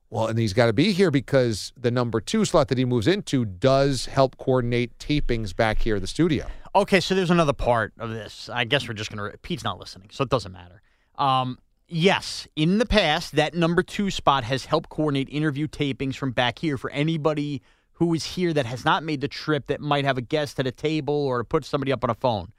Well, 0.09 0.27
and 0.27 0.37
he's 0.37 0.53
got 0.53 0.67
to 0.67 0.73
be 0.73 0.93
here 0.93 1.11
because 1.11 1.73
the 1.75 1.91
number 1.91 2.21
two 2.21 2.45
slot 2.45 2.67
that 2.69 2.77
he 2.77 2.85
moves 2.85 3.07
into 3.07 3.45
does 3.45 4.05
help 4.05 4.37
coordinate 4.37 4.97
tapings 4.99 5.55
back 5.55 5.81
here 5.81 5.95
at 5.95 6.01
the 6.01 6.07
studio. 6.07 6.47
Okay, 6.75 6.99
so 6.99 7.13
there's 7.13 7.29
another 7.29 7.53
part 7.53 7.93
of 7.99 8.09
this. 8.09 8.49
I 8.49 8.63
guess 8.63 8.87
we're 8.87 8.95
just 8.95 9.11
gonna. 9.11 9.31
Pete's 9.43 9.63
not 9.63 9.79
listening, 9.79 10.09
so 10.11 10.23
it 10.23 10.29
doesn't 10.29 10.51
matter. 10.51 10.81
Um, 11.17 11.59
yes, 11.87 12.47
in 12.55 12.79
the 12.79 12.85
past, 12.85 13.35
that 13.35 13.53
number 13.53 13.83
two 13.83 14.09
spot 14.09 14.43
has 14.43 14.65
helped 14.65 14.89
coordinate 14.89 15.29
interview 15.29 15.67
tapings 15.67 16.15
from 16.15 16.31
back 16.31 16.57
here 16.57 16.77
for 16.77 16.89
anybody 16.89 17.61
who 17.93 18.13
is 18.15 18.25
here 18.25 18.53
that 18.53 18.65
has 18.65 18.83
not 18.83 19.03
made 19.03 19.21
the 19.21 19.27
trip 19.27 19.67
that 19.67 19.81
might 19.81 20.03
have 20.03 20.17
a 20.17 20.21
guest 20.21 20.59
at 20.59 20.65
a 20.65 20.71
table 20.71 21.13
or 21.13 21.39
to 21.39 21.43
put 21.43 21.63
somebody 21.63 21.91
up 21.91 22.03
on 22.03 22.09
a 22.09 22.15
phone. 22.15 22.51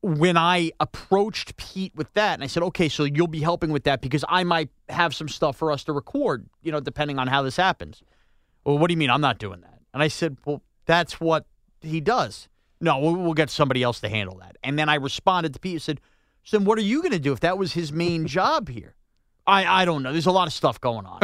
When 0.00 0.38
I 0.38 0.72
approached 0.80 1.58
Pete 1.58 1.94
with 1.94 2.10
that, 2.14 2.34
and 2.34 2.42
I 2.42 2.46
said, 2.46 2.62
"Okay, 2.62 2.88
so 2.88 3.04
you'll 3.04 3.26
be 3.26 3.40
helping 3.40 3.70
with 3.70 3.84
that 3.84 4.00
because 4.00 4.24
I 4.26 4.42
might 4.42 4.70
have 4.88 5.14
some 5.14 5.28
stuff 5.28 5.56
for 5.56 5.70
us 5.70 5.84
to 5.84 5.92
record, 5.92 6.48
you 6.62 6.72
know, 6.72 6.80
depending 6.80 7.18
on 7.18 7.26
how 7.26 7.42
this 7.42 7.56
happens." 7.56 8.02
Well, 8.64 8.78
what 8.78 8.88
do 8.88 8.94
you 8.94 8.98
mean 8.98 9.10
I'm 9.10 9.20
not 9.20 9.38
doing 9.38 9.60
that? 9.60 9.80
And 9.92 10.02
I 10.02 10.08
said, 10.08 10.38
"Well, 10.46 10.62
that's 10.86 11.20
what 11.20 11.44
he 11.82 12.00
does." 12.00 12.48
No, 12.80 12.98
we'll, 12.98 13.16
we'll 13.16 13.34
get 13.34 13.50
somebody 13.50 13.82
else 13.82 14.00
to 14.00 14.08
handle 14.08 14.38
that. 14.38 14.56
And 14.62 14.78
then 14.78 14.88
I 14.88 14.96
responded 14.96 15.54
to 15.54 15.60
Pete 15.60 15.74
and 15.74 15.82
said, 15.82 16.00
so 16.44 16.56
then 16.56 16.64
what 16.64 16.78
are 16.78 16.82
you 16.82 17.02
going 17.02 17.12
to 17.12 17.18
do 17.18 17.32
if 17.32 17.40
that 17.40 17.58
was 17.58 17.72
his 17.72 17.92
main 17.92 18.26
job 18.38 18.68
here? 18.68 18.94
I, 19.46 19.82
I 19.82 19.84
don't 19.84 20.02
know. 20.02 20.12
There's 20.12 20.26
a 20.26 20.32
lot 20.32 20.46
of 20.46 20.52
stuff 20.52 20.80
going 20.80 21.06
on. 21.06 21.20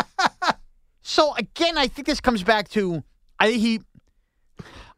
so 1.02 1.34
again, 1.34 1.76
I 1.76 1.86
think 1.86 2.06
this 2.06 2.20
comes 2.20 2.42
back 2.42 2.68
to 2.70 3.04
I 3.40 3.52
he. 3.52 3.80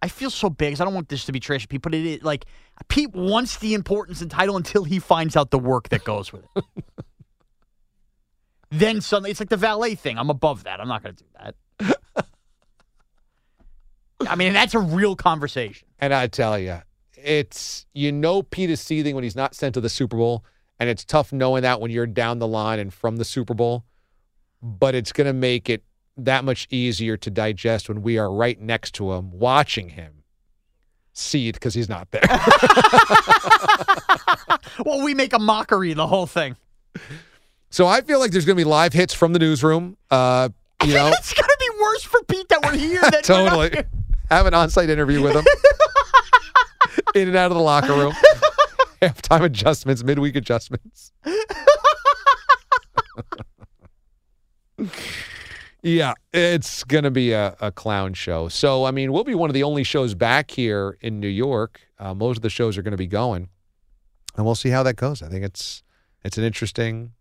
I 0.02 0.08
feel 0.08 0.30
so 0.30 0.50
big 0.50 0.70
because 0.70 0.80
I 0.80 0.84
don't 0.84 0.94
want 0.94 1.08
this 1.08 1.24
to 1.26 1.32
be 1.32 1.38
trash, 1.38 1.68
Pete, 1.68 1.80
but 1.80 1.94
it 1.94 2.04
is 2.04 2.22
like 2.22 2.44
Pete 2.88 3.12
wants 3.12 3.58
the 3.58 3.74
importance 3.74 4.20
and 4.20 4.28
title 4.30 4.56
until 4.56 4.82
he 4.82 4.98
finds 4.98 5.36
out 5.36 5.52
the 5.52 5.58
work 5.60 5.90
that 5.90 6.02
goes 6.02 6.32
with 6.32 6.44
it. 6.56 6.64
then 8.72 9.00
suddenly 9.00 9.30
it's 9.30 9.38
like 9.38 9.48
the 9.48 9.56
valet 9.56 9.94
thing. 9.94 10.18
I'm 10.18 10.28
above 10.28 10.64
that. 10.64 10.80
I'm 10.80 10.88
not 10.88 11.04
going 11.04 11.14
to 11.14 11.22
do 11.22 11.30
that. 11.38 11.54
I 14.28 14.36
mean, 14.36 14.52
that's 14.52 14.74
a 14.74 14.78
real 14.78 15.16
conversation. 15.16 15.88
And 15.98 16.12
I 16.12 16.26
tell 16.26 16.58
you, 16.58 16.82
it's 17.16 17.86
you 17.92 18.12
know 18.12 18.42
Pete 18.42 18.70
is 18.70 18.80
seething 18.80 19.14
when 19.14 19.24
he's 19.24 19.36
not 19.36 19.54
sent 19.54 19.74
to 19.74 19.80
the 19.80 19.88
Super 19.88 20.16
Bowl, 20.16 20.44
and 20.78 20.88
it's 20.88 21.04
tough 21.04 21.32
knowing 21.32 21.62
that 21.62 21.80
when 21.80 21.90
you're 21.90 22.06
down 22.06 22.38
the 22.38 22.48
line 22.48 22.78
and 22.78 22.92
from 22.92 23.16
the 23.16 23.24
Super 23.24 23.54
Bowl. 23.54 23.84
But 24.62 24.94
it's 24.94 25.12
going 25.12 25.26
to 25.26 25.32
make 25.32 25.68
it 25.68 25.82
that 26.16 26.44
much 26.44 26.68
easier 26.70 27.16
to 27.16 27.30
digest 27.30 27.88
when 27.88 28.02
we 28.02 28.18
are 28.18 28.32
right 28.32 28.60
next 28.60 28.94
to 28.94 29.12
him, 29.12 29.30
watching 29.32 29.90
him 29.90 30.22
seethe 31.14 31.54
because 31.54 31.74
he's 31.74 31.88
not 31.88 32.10
there. 32.10 32.22
well, 34.84 35.02
we 35.02 35.14
make 35.14 35.32
a 35.32 35.38
mockery 35.38 35.90
of 35.90 35.96
the 35.96 36.06
whole 36.06 36.26
thing. 36.26 36.56
So 37.70 37.86
I 37.86 38.02
feel 38.02 38.18
like 38.18 38.32
there's 38.32 38.44
going 38.44 38.56
to 38.56 38.60
be 38.60 38.68
live 38.68 38.92
hits 38.92 39.14
from 39.14 39.32
the 39.32 39.38
newsroom. 39.38 39.96
Uh, 40.10 40.50
you 40.84 40.94
know, 40.94 41.08
it's 41.08 41.32
going 41.32 41.48
to 41.48 41.56
be 41.58 41.70
worse 41.80 42.02
for 42.02 42.22
Pete 42.24 42.48
that 42.48 42.62
we're 42.62 42.76
here. 42.76 43.00
Than 43.00 43.22
totally. 43.22 43.70
We're 43.74 43.84
Have 44.32 44.46
an 44.46 44.54
on-site 44.54 44.88
interview 44.88 45.20
with 45.20 45.36
him. 45.36 45.44
In 47.14 47.28
and 47.28 47.36
out 47.36 47.50
of 47.50 47.56
the 47.58 47.62
locker 47.62 47.92
room. 47.92 48.14
Halftime 49.02 49.42
adjustments, 49.42 50.02
midweek 50.02 50.36
adjustments. 50.36 51.12
yeah, 55.82 56.14
it's 56.32 56.82
going 56.84 57.04
to 57.04 57.10
be 57.10 57.32
a, 57.32 57.54
a, 57.60 57.70
clown 57.70 58.14
show. 58.14 58.48
So, 58.48 58.86
I 58.86 58.90
mean, 58.90 59.12
we'll 59.12 59.22
be 59.22 59.34
one 59.34 59.50
of 59.50 59.54
the 59.54 59.64
only 59.64 59.84
shows 59.84 60.14
back 60.14 60.50
here 60.50 60.96
in 61.02 61.20
New 61.20 61.28
York. 61.28 61.82
Uh, 61.98 62.14
most 62.14 62.38
of 62.38 62.42
the 62.42 62.48
shows 62.48 62.78
are 62.78 62.82
going 62.82 62.92
to 62.92 62.96
be 62.96 63.06
going, 63.06 63.50
and 64.34 64.46
we'll 64.46 64.54
see 64.54 64.70
how 64.70 64.82
that 64.82 64.96
goes. 64.96 65.22
I 65.22 65.28
think 65.28 65.44
it's 65.44 65.82
it's 66.24 66.38
an 66.38 66.44
interesting, 66.44 67.12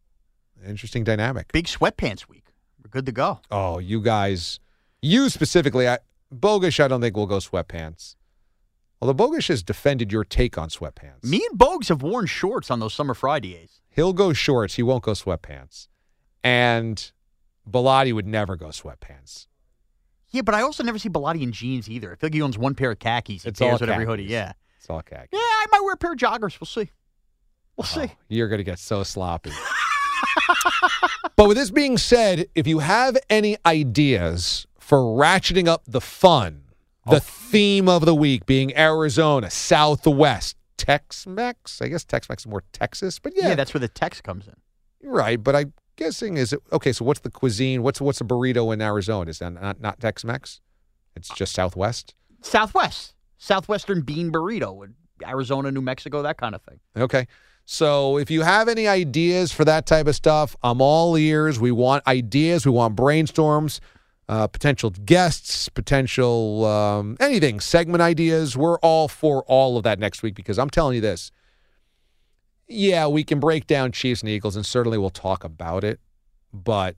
interesting 0.65 1.03
dynamic. 1.03 1.51
Big 1.51 1.65
sweatpants 1.65 2.29
week. 2.29 2.53
We're 2.81 2.89
good 2.89 3.05
to 3.07 3.11
go. 3.11 3.41
Oh, 3.51 3.79
you 3.79 4.01
guys, 4.01 4.61
you 5.01 5.27
specifically, 5.27 5.89
I, 5.89 5.97
Bogusch, 6.33 6.79
I 6.83 6.87
don't 6.87 7.01
think 7.01 7.15
will 7.15 7.27
go 7.27 7.37
sweatpants. 7.37 8.15
Although 9.01 9.13
Bogusch 9.27 9.47
has 9.47 9.63
defended 9.63 10.11
your 10.11 10.23
take 10.23 10.57
on 10.57 10.69
sweatpants. 10.69 11.23
Me 11.23 11.45
and 11.49 11.59
Bogues 11.59 11.89
have 11.89 12.01
worn 12.03 12.27
shorts 12.27 12.69
on 12.69 12.79
those 12.79 12.93
summer 12.93 13.13
Fridays. 13.13 13.81
He'll 13.89 14.13
go 14.13 14.31
shorts. 14.31 14.75
He 14.75 14.83
won't 14.83 15.03
go 15.03 15.11
sweatpants. 15.13 15.87
And 16.43 17.11
Bellotti 17.69 18.13
would 18.13 18.27
never 18.27 18.55
go 18.55 18.67
sweatpants. 18.67 19.47
Yeah, 20.29 20.43
but 20.43 20.55
I 20.55 20.61
also 20.61 20.83
never 20.83 20.97
see 20.97 21.09
Bellotti 21.09 21.41
in 21.41 21.51
jeans 21.51 21.89
either. 21.89 22.11
I 22.13 22.15
feel 22.15 22.27
like 22.27 22.33
he 22.35 22.41
owns 22.41 22.57
one 22.57 22.73
pair 22.75 22.91
of 22.91 22.99
khakis. 22.99 23.43
He 23.43 23.49
it's 23.49 23.59
pairs 23.59 23.73
all 23.73 23.79
with 23.79 23.89
every 23.89 24.05
khakis. 24.05 24.07
hoodie. 24.11 24.23
Yeah. 24.31 24.53
It's 24.77 24.89
all 24.89 25.01
khakis. 25.01 25.29
Yeah, 25.33 25.39
I 25.39 25.65
might 25.71 25.81
wear 25.83 25.93
a 25.93 25.97
pair 25.97 26.13
of 26.13 26.17
joggers. 26.19 26.59
We'll 26.59 26.67
see. 26.67 26.89
We'll 27.75 27.85
Oh, 27.85 28.05
see. 28.05 28.11
you're 28.29 28.47
going 28.47 28.59
to 28.59 28.63
get 28.63 28.79
so 28.79 29.03
sloppy. 29.03 29.51
but 31.35 31.47
with 31.47 31.57
this 31.57 31.71
being 31.71 31.97
said, 31.97 32.45
if 32.55 32.67
you 32.67 32.79
have 32.79 33.17
any 33.29 33.57
ideas 33.65 34.67
for 34.91 34.97
ratcheting 34.97 35.69
up 35.69 35.83
the 35.87 36.01
fun, 36.01 36.63
the 37.05 37.15
oh. 37.15 37.19
theme 37.19 37.87
of 37.87 38.03
the 38.03 38.13
week 38.13 38.45
being 38.45 38.75
Arizona, 38.77 39.49
Southwest, 39.49 40.57
Tex 40.75 41.25
Mex. 41.25 41.81
I 41.81 41.87
guess 41.87 42.03
Tex 42.03 42.27
Mex 42.27 42.41
is 42.43 42.47
more 42.47 42.65
Texas, 42.73 43.17
but 43.17 43.31
yeah, 43.33 43.47
Yeah. 43.47 43.55
that's 43.55 43.73
where 43.73 43.79
the 43.79 43.87
text 43.87 44.25
comes 44.25 44.49
in. 44.49 44.55
right. 45.01 45.41
But 45.41 45.55
I'm 45.55 45.71
guessing 45.95 46.35
is 46.35 46.51
it 46.51 46.59
okay? 46.73 46.91
So 46.91 47.05
what's 47.05 47.21
the 47.21 47.31
cuisine? 47.31 47.83
What's 47.83 48.01
what's 48.01 48.19
a 48.19 48.25
burrito 48.25 48.73
in 48.73 48.81
Arizona? 48.81 49.29
Is 49.29 49.39
that 49.39 49.53
not, 49.53 49.79
not 49.79 50.01
Tex 50.01 50.25
Mex? 50.25 50.59
It's 51.15 51.29
just 51.29 51.53
Southwest. 51.53 52.13
Southwest. 52.41 53.15
Southwestern 53.37 54.01
bean 54.01 54.29
burrito 54.29 54.89
Arizona, 55.25 55.71
New 55.71 55.81
Mexico, 55.81 56.21
that 56.23 56.35
kind 56.35 56.53
of 56.53 56.61
thing. 56.63 56.81
Okay. 56.97 57.27
So 57.63 58.17
if 58.17 58.29
you 58.29 58.41
have 58.41 58.67
any 58.67 58.89
ideas 58.89 59.53
for 59.53 59.63
that 59.63 59.85
type 59.85 60.07
of 60.07 60.17
stuff, 60.17 60.57
I'm 60.61 60.81
all 60.81 61.17
ears. 61.17 61.61
We 61.61 61.71
want 61.71 62.05
ideas. 62.07 62.65
We 62.65 62.73
want 62.73 62.97
brainstorms, 62.97 63.79
uh, 64.31 64.47
potential 64.47 64.89
guests, 64.89 65.67
potential 65.69 66.65
um, 66.65 67.17
anything, 67.19 67.59
segment 67.59 68.01
ideas. 68.01 68.55
We're 68.55 68.79
all 68.79 69.07
for 69.07 69.43
all 69.43 69.77
of 69.77 69.83
that 69.83 69.99
next 69.99 70.23
week 70.23 70.33
because 70.35 70.57
I'm 70.57 70.69
telling 70.69 70.95
you 70.95 71.01
this. 71.01 71.31
Yeah, 72.67 73.07
we 73.07 73.25
can 73.25 73.41
break 73.41 73.67
down 73.67 73.91
Chiefs 73.91 74.21
and 74.21 74.29
Eagles, 74.29 74.55
and 74.55 74.65
certainly 74.65 74.97
we'll 74.97 75.09
talk 75.09 75.43
about 75.43 75.83
it. 75.83 75.99
But 76.53 76.95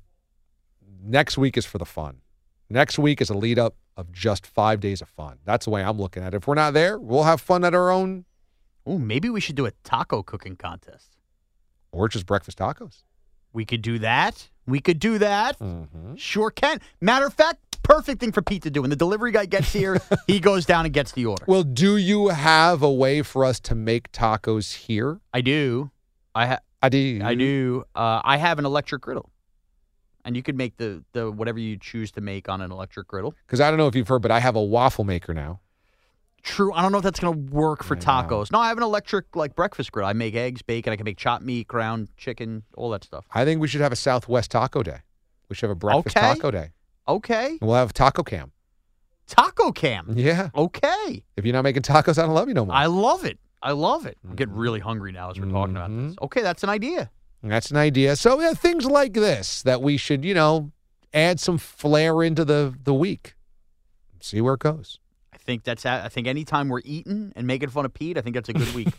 next 1.04 1.36
week 1.38 1.58
is 1.58 1.66
for 1.66 1.80
the 1.80 1.86
fun. 1.86 2.22
Next 2.70 3.00
week 3.00 3.20
is 3.20 3.30
a 3.32 3.34
lead 3.34 3.58
up 3.58 3.76
of 3.98 4.12
just 4.12 4.46
five 4.46 4.80
days 4.80 5.02
of 5.02 5.10
fun. 5.10 5.40
That's 5.46 5.66
the 5.66 5.72
way 5.72 5.84
I'm 5.84 5.98
looking 6.00 6.22
at 6.24 6.34
it. 6.34 6.38
If 6.38 6.48
we're 6.48 6.54
not 6.56 6.74
there, 6.76 7.00
we'll 7.00 7.24
have 7.24 7.42
fun 7.42 7.64
at 7.66 7.74
our 7.74 7.90
own 7.92 8.26
Oh, 8.86 8.98
maybe 8.98 9.30
we 9.30 9.40
should 9.40 9.56
do 9.56 9.66
a 9.66 9.72
taco 9.84 10.22
cooking 10.24 10.56
contest. 10.58 11.16
or 11.92 12.10
just 12.10 12.26
breakfast 12.26 12.58
tacos. 12.58 13.04
We 13.54 13.66
could 13.66 13.82
do 13.82 13.98
that. 14.00 14.50
We 14.66 14.80
could 14.80 15.00
do 15.00 15.18
that. 15.18 15.60
Mm-hmm. 15.60 16.16
Sure 16.16 16.50
can. 16.52 16.80
Matter 17.02 17.26
of 17.26 17.34
fact, 17.34 17.60
perfect 17.84 18.20
thing 18.20 18.32
for 18.32 18.42
Pete 18.42 18.64
to 18.64 18.70
do. 18.70 18.82
When 18.82 18.90
the 18.90 18.96
delivery 18.96 19.32
guy 19.32 19.46
gets 19.46 19.74
here, 19.74 20.00
he 20.28 20.40
goes 20.40 20.66
down 20.66 20.86
and 20.86 20.94
gets 20.94 21.12
the 21.12 21.26
order. 21.26 21.44
Well, 21.48 21.64
do 21.64 21.98
you 21.98 22.30
have 22.30 22.82
a 22.82 22.92
way 22.92 23.22
for 23.22 23.44
us 23.46 23.60
to 23.62 23.76
make 23.76 24.12
tacos 24.12 24.74
here? 24.74 25.20
I 25.34 25.42
do. 25.42 25.92
I 26.34 26.48
ha- 26.48 26.60
I 26.82 26.90
do. 26.90 27.22
I 27.24 27.36
do. 27.36 27.84
Uh, 27.96 28.22
I 28.24 28.38
have 28.38 28.60
an 28.60 28.66
electric 28.66 29.02
griddle, 29.02 29.30
and 30.26 30.36
you 30.36 30.44
could 30.44 30.58
make 30.58 30.78
the 30.78 31.04
the 31.14 31.30
whatever 31.32 31.60
you 31.60 31.78
choose 31.78 32.12
to 32.14 32.22
make 32.22 32.50
on 32.50 32.62
an 32.62 32.72
electric 32.72 33.08
griddle. 33.08 33.36
Because 33.46 33.62
I 33.62 33.70
don't 33.70 33.78
know 33.78 33.88
if 33.88 33.96
you've 33.96 34.08
heard, 34.08 34.22
but 34.22 34.32
I 34.32 34.40
have 34.40 34.56
a 34.56 34.64
waffle 34.64 35.04
maker 35.04 35.34
now. 35.34 35.60
True. 36.44 36.74
I 36.74 36.82
don't 36.82 36.92
know 36.92 36.98
if 36.98 37.04
that's 37.04 37.20
going 37.22 37.34
to 37.48 37.54
work 37.56 37.84
for 37.84 37.96
I 37.96 38.00
know. 38.00 38.06
tacos. 38.06 38.52
No, 38.52 38.60
I 38.60 38.68
have 38.68 38.78
an 38.78 38.84
electric 38.84 39.36
like 39.36 39.56
breakfast 39.56 39.92
grill. 39.92 40.06
I 40.06 40.14
make 40.14 40.36
eggs, 40.36 40.62
bacon. 40.62 40.92
I 40.92 40.98
can 40.98 41.06
make 41.06 41.18
chopped 41.18 41.44
meat, 41.44 41.68
ground 41.68 42.10
chicken, 42.18 42.64
all 42.76 42.90
that 42.92 43.04
stuff. 43.04 43.26
I 43.34 43.46
think 43.46 43.62
we 43.62 43.68
should 43.68 43.82
have 43.82 43.92
a 43.94 43.96
Southwest 43.96 44.52
Taco 44.52 44.84
Day. 44.84 45.00
We 45.50 45.56
should 45.56 45.68
have 45.70 45.78
a 45.78 45.80
breakfast 45.80 46.18
Okay. 46.18 46.34
taco 46.36 46.52
day. 46.52 46.70
Okay. 47.08 47.48
And 47.50 47.62
we'll 47.62 47.76
have 47.76 47.94
taco 47.94 48.24
cam. 48.24 48.52
Taco 49.28 49.72
cam. 49.72 50.14
Yeah. 50.18 50.50
Okay. 50.56 51.24
If 51.38 51.46
you're 51.46 51.54
not 51.54 51.64
making 51.64 51.84
tacos, 51.84 52.18
I 52.18 52.26
don't 52.26 52.34
love 52.36 52.48
you 52.50 52.54
no 52.54 52.66
more. 52.66 52.76
I 52.76 52.88
love 52.88 53.24
it. 53.26 53.40
I 53.62 53.72
love 53.72 54.06
it. 54.06 54.18
I'm 54.28 54.36
getting 54.36 54.52
Mm-hmm. 54.54 54.62
really 54.62 54.80
hungry 54.82 55.12
now 55.14 55.32
as 55.32 55.40
we're 55.40 55.50
talking 55.50 55.76
about 55.78 55.90
this. 55.96 56.16
Okay, 56.22 56.42
that's 56.42 56.64
an 56.64 56.70
idea. 56.70 57.10
That's 57.42 57.72
an 57.72 57.78
idea. 57.78 58.16
So 58.18 58.40
yeah, 58.42 58.54
things 58.54 58.86
like 58.86 59.14
this 59.14 59.62
that 59.64 59.82
we 59.82 59.96
should, 59.98 60.26
you 60.26 60.34
know, 60.34 60.72
add 61.14 61.40
some 61.40 61.58
flair 61.58 62.22
into 62.24 62.44
the 62.44 62.74
the 62.84 62.94
week. 62.94 63.36
See 64.20 64.42
where 64.42 64.54
it 64.56 64.60
goes. 64.62 65.00
I 65.44 65.46
think 65.46 65.64
that's. 65.64 65.86
I 65.86 66.08
think 66.08 66.28
anytime 66.28 66.70
we're 66.70 66.82
eating 66.86 67.34
and 67.36 67.46
making 67.46 67.70
fun 67.70 67.84
of 67.86 67.94
Pete, 67.94 68.18
I 68.18 68.22
think 68.22 68.34
that's 68.36 68.50
a 68.50 68.54
good 68.54 68.74
week. 68.74 68.88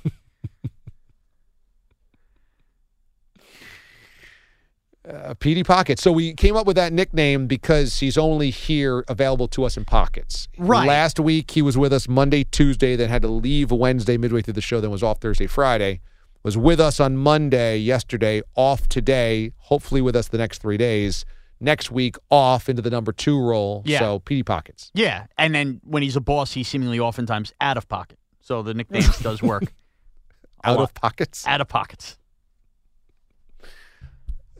Uh, 5.06 5.34
Petey 5.34 5.62
Pockets. 5.62 6.00
So 6.00 6.10
we 6.10 6.32
came 6.32 6.56
up 6.56 6.66
with 6.66 6.76
that 6.76 6.90
nickname 6.90 7.46
because 7.46 7.98
he's 8.00 8.16
only 8.16 8.48
here 8.48 9.04
available 9.06 9.46
to 9.48 9.64
us 9.64 9.76
in 9.76 9.84
pockets. 9.84 10.48
Right. 10.56 10.88
Last 10.88 11.20
week 11.20 11.50
he 11.50 11.60
was 11.60 11.76
with 11.76 11.92
us 11.92 12.08
Monday, 12.08 12.44
Tuesday, 12.44 12.96
then 12.96 13.10
had 13.10 13.20
to 13.20 13.28
leave 13.28 13.70
Wednesday 13.70 14.16
midway 14.16 14.40
through 14.40 14.54
the 14.54 14.62
show, 14.62 14.80
then 14.80 14.90
was 14.90 15.02
off 15.02 15.20
Thursday, 15.20 15.46
Friday. 15.46 16.00
Was 16.42 16.56
with 16.56 16.80
us 16.80 17.00
on 17.00 17.18
Monday, 17.18 17.76
yesterday, 17.76 18.40
off 18.54 18.88
today, 18.88 19.52
hopefully 19.58 20.00
with 20.00 20.16
us 20.16 20.28
the 20.28 20.38
next 20.38 20.62
three 20.62 20.78
days. 20.78 21.26
Next 21.64 21.90
week, 21.90 22.16
off 22.30 22.68
into 22.68 22.82
the 22.82 22.90
number 22.90 23.10
two 23.10 23.40
role. 23.40 23.82
Yeah. 23.86 23.98
So 24.00 24.18
Petey 24.18 24.42
Pockets. 24.42 24.90
yeah, 24.92 25.26
and 25.38 25.54
then 25.54 25.80
when 25.82 26.02
he's 26.02 26.14
a 26.14 26.20
boss, 26.20 26.52
he's 26.52 26.68
seemingly 26.68 27.00
oftentimes 27.00 27.52
out 27.60 27.76
of 27.78 27.88
pocket. 27.88 28.18
So 28.40 28.62
the 28.62 28.74
nicknames 28.74 29.18
does 29.20 29.42
work. 29.42 29.64
Out 30.66 30.78
of 30.78 30.94
pockets. 30.94 31.46
out 31.46 31.60
of 31.60 31.68
pockets. 31.68 32.16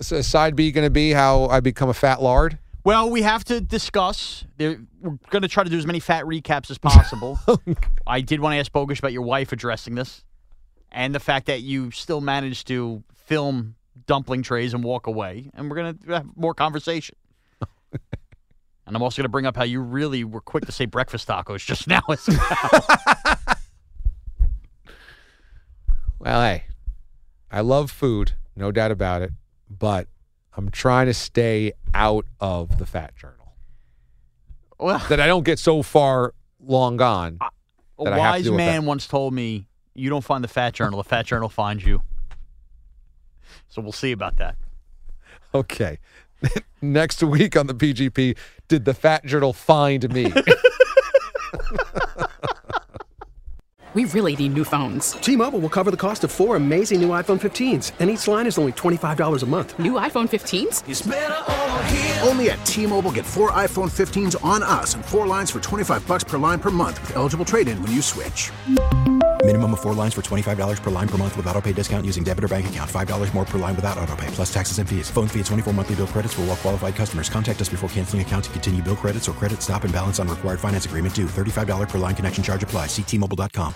So 0.03 0.19
uh, 0.19 0.23
side 0.23 0.55
B 0.55 0.71
going 0.71 0.85
to 0.87 0.91
be 0.91 1.13
how 1.13 1.47
I 1.47 1.61
become 1.61 1.89
a 1.89 1.95
fat 1.95 2.21
lard. 2.21 2.59
Well, 2.85 3.09
we 3.09 3.23
have 3.23 3.43
to 3.45 3.59
discuss. 3.61 4.45
We're 4.59 4.85
going 5.31 5.41
to 5.43 5.49
try 5.49 5.65
to 5.65 5.71
do 5.71 5.79
as 5.79 5.87
many 5.87 6.01
fat 6.01 6.25
recaps 6.25 6.71
as 6.71 6.77
possible. 6.79 7.39
Oh, 7.49 7.59
I 8.07 8.21
did 8.21 8.41
want 8.41 8.53
to 8.53 8.59
ask 8.59 8.71
Bogues 8.71 8.99
about 8.99 9.13
your 9.15 9.23
wife 9.23 9.51
addressing 9.53 9.95
this 9.95 10.23
and 10.93 11.15
the 11.15 11.21
fact 11.21 11.47
that 11.47 11.63
you 11.63 11.91
still 11.91 12.21
managed 12.21 12.67
to 12.67 13.03
film 13.15 13.77
dumpling 14.07 14.43
trays 14.43 14.75
and 14.75 14.83
walk 14.85 15.07
away. 15.07 15.51
And 15.55 15.71
we're 15.71 15.77
going 15.77 15.99
to 15.99 16.13
have 16.13 16.27
more 16.37 16.55
conversation. 16.55 17.17
and 17.93 18.97
I'm 18.97 19.03
also 19.03 19.17
going 19.23 19.25
to 19.25 19.29
bring 19.31 19.47
up 19.47 19.57
how 19.57 19.65
you 19.65 19.81
really 19.81 20.25
were 20.25 20.41
quick 20.41 20.67
to 20.67 20.73
say 20.73 20.85
breakfast 20.87 21.29
tacos 21.29 21.65
just 21.65 21.87
now. 21.89 22.03
as 22.09 22.27
well. 22.29 23.39
Well, 26.19 26.41
hey, 26.43 26.65
I 27.51 27.61
love 27.61 27.91
food, 27.91 28.33
no 28.57 28.73
doubt 28.73 28.91
about 28.91 29.23
it, 29.23 29.31
but 29.69 30.09
I'm 30.57 30.71
trying 30.71 31.07
to 31.07 31.15
stay 31.15 31.73
out 31.93 32.25
of 32.41 32.79
the 32.79 32.87
fat 32.87 33.15
journal. 33.17 33.55
well, 34.79 35.03
That 35.09 35.21
I 35.21 35.27
don't 35.27 35.45
get 35.45 35.59
so 35.59 35.83
far 35.83 36.35
long 36.61 36.97
gone. 36.97 37.39
a 37.99 38.05
that 38.05 38.13
I 38.15 38.19
have 38.19 38.43
to 38.45 38.51
wise 38.53 38.57
man 38.57 38.87
once 38.87 39.07
told 39.07 39.35
me, 39.35 39.67
"You 39.95 40.09
don't 40.09 40.25
find 40.25 40.43
the 40.43 40.49
fat 40.49 40.73
journal; 40.73 40.97
the 41.03 41.09
fat 41.09 41.27
journal 41.27 41.49
finds 41.49 41.85
you." 41.85 42.03
So 43.69 43.83
we'll 43.83 43.93
see 43.93 44.13
about 44.13 44.37
that. 44.37 44.57
Okay. 45.55 45.99
Next 46.83 47.23
week 47.23 47.57
on 47.57 47.67
the 47.67 47.75
PGP, 47.75 48.37
did 48.69 48.85
the 48.85 48.95
fat 48.95 49.25
journal 49.25 49.53
find 49.53 50.13
me? 50.13 50.33
We 53.95 54.05
really 54.07 54.35
need 54.35 54.55
new 54.55 54.65
phones. 54.65 55.13
T-Mobile 55.13 55.61
will 55.61 55.69
cover 55.69 55.93
the 55.93 55.97
cost 55.97 56.25
of 56.25 56.33
four 56.33 56.57
amazing 56.57 57.01
new 57.01 57.11
iPhone 57.11 57.41
15s, 57.41 57.93
and 58.01 58.11
each 58.11 58.27
line 58.27 58.45
is 58.45 58.59
only 58.59 58.73
$25 58.73 59.43
a 59.43 59.47
month. 59.47 59.79
New 59.79 59.93
iPhone 59.93 60.29
15s? 60.29 60.83
Only 62.27 62.51
at 62.51 62.67
T-Mobile 62.67 63.13
get 63.13 63.25
four 63.25 63.53
iPhone 63.53 63.93
15s 63.93 64.45
on 64.45 64.65
us 64.65 64.95
and 64.97 65.05
four 65.05 65.29
lines 65.29 65.53
for 65.53 65.61
25 65.61 66.05
bucks 66.09 66.25
per 66.25 66.39
line 66.39 66.59
per 66.59 66.73
month 66.73 67.01
with 67.03 67.15
eligible 67.15 67.45
trade-in 67.45 67.81
when 67.81 67.93
you 67.93 68.03
switch. 68.03 68.51
Minimum 69.45 69.73
of 69.75 69.81
four 69.83 69.93
lines 69.93 70.15
for 70.15 70.23
$25 70.23 70.83
per 70.83 70.91
line 70.91 71.07
per 71.07 71.19
month 71.19 71.37
with 71.37 71.47
auto 71.49 71.61
pay 71.61 71.75
discount 71.75 72.07
using 72.07 72.25
debit 72.25 72.45
or 72.45 72.49
bank 72.49 72.67
account. 72.67 72.91
$5 72.91 73.35
more 73.35 73.45
per 73.45 73.59
line 73.59 73.77
without 73.77 73.99
auto 73.99 74.17
pay, 74.17 74.27
plus 74.29 74.53
taxes 74.53 74.79
and 74.79 74.89
fees. 74.89 75.11
Phone 75.11 75.29
fee 75.29 75.41
at 75.41 75.47
24 75.47 75.75
monthly 75.75 75.97
bill 75.97 76.07
credits 76.07 76.33
for 76.33 76.41
all 76.41 76.47
well 76.47 76.57
qualified 76.57 76.97
customers. 76.97 77.29
Contact 77.29 77.61
us 77.61 77.69
before 77.69 77.91
canceling 77.91 78.23
account 78.23 78.45
to 78.45 78.51
continue 78.53 78.83
bill 78.83 78.97
credits 78.97 79.29
or 79.29 79.33
credit 79.33 79.61
stop 79.61 79.85
and 79.85 79.93
balance 79.93 80.19
on 80.19 80.29
required 80.29 80.59
finance 80.59 80.87
agreement 80.87 81.15
due. 81.15 81.27
$35 81.27 81.91
per 81.91 81.99
line 81.99 82.15
connection 82.15 82.43
charge 82.43 82.63
apply. 82.63 82.87
Ctmobile.com. 82.87 83.75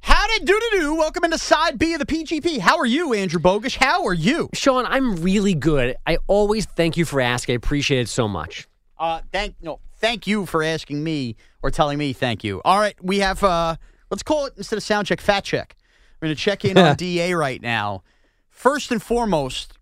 Howdy 0.00 0.38
do 0.40 0.60
do 0.60 0.70
do. 0.78 0.94
Welcome 0.96 1.24
into 1.24 1.38
side 1.38 1.78
B 1.78 1.94
of 1.94 1.98
the 1.98 2.04
PGP. 2.04 2.58
How 2.58 2.76
are 2.76 2.84
you, 2.84 3.14
Andrew 3.14 3.40
Bogusch? 3.40 3.78
How 3.78 4.04
are 4.04 4.12
you? 4.12 4.50
Sean, 4.52 4.84
I'm 4.84 5.16
really 5.22 5.54
good. 5.54 5.96
I 6.06 6.18
always 6.26 6.66
thank 6.66 6.98
you 6.98 7.06
for 7.06 7.22
asking. 7.22 7.54
I 7.54 7.56
appreciate 7.56 8.00
it 8.00 8.10
so 8.10 8.28
much. 8.28 8.68
Uh, 8.98 9.20
thank 9.32 9.54
no, 9.62 9.80
thank 10.06 10.28
you 10.28 10.46
for 10.46 10.62
asking 10.62 11.02
me 11.02 11.34
or 11.64 11.70
telling 11.70 11.98
me 11.98 12.12
thank 12.12 12.44
you. 12.44 12.62
All 12.64 12.78
right, 12.78 12.94
we 13.02 13.18
have 13.18 13.42
uh, 13.42 13.74
let's 14.08 14.22
call 14.22 14.46
it 14.46 14.54
instead 14.56 14.76
of 14.76 14.84
sound 14.84 15.08
check, 15.08 15.20
fat 15.20 15.42
check. 15.42 15.74
We're 16.20 16.26
gonna 16.26 16.36
check 16.36 16.64
in 16.64 16.78
on 16.78 16.94
Da 16.98 17.32
right 17.32 17.60
now. 17.60 18.04
First 18.48 18.92
and 18.92 19.02
foremost, 19.02 19.72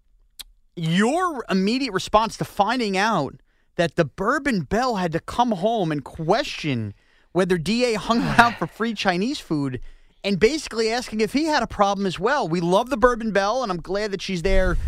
your 0.76 1.44
immediate 1.50 1.92
response 1.92 2.38
to 2.38 2.44
finding 2.46 2.96
out 2.96 3.34
that 3.76 3.96
the 3.96 4.06
Bourbon 4.06 4.62
Bell 4.62 4.96
had 4.96 5.12
to 5.12 5.20
come 5.20 5.52
home 5.52 5.92
and 5.92 6.02
question 6.02 6.94
whether 7.32 7.58
Da 7.58 7.94
hung 7.96 8.22
out 8.38 8.58
for 8.58 8.66
free 8.66 8.94
Chinese 8.94 9.40
food 9.40 9.78
and 10.24 10.40
basically 10.40 10.90
asking 10.90 11.20
if 11.20 11.34
he 11.34 11.44
had 11.44 11.62
a 11.62 11.66
problem 11.66 12.06
as 12.06 12.18
well. 12.18 12.48
We 12.48 12.60
love 12.60 12.88
the 12.88 12.96
Bourbon 12.96 13.30
Bell, 13.30 13.62
and 13.62 13.70
I'm 13.70 13.82
glad 13.82 14.10
that 14.12 14.22
she's 14.22 14.40
there 14.40 14.78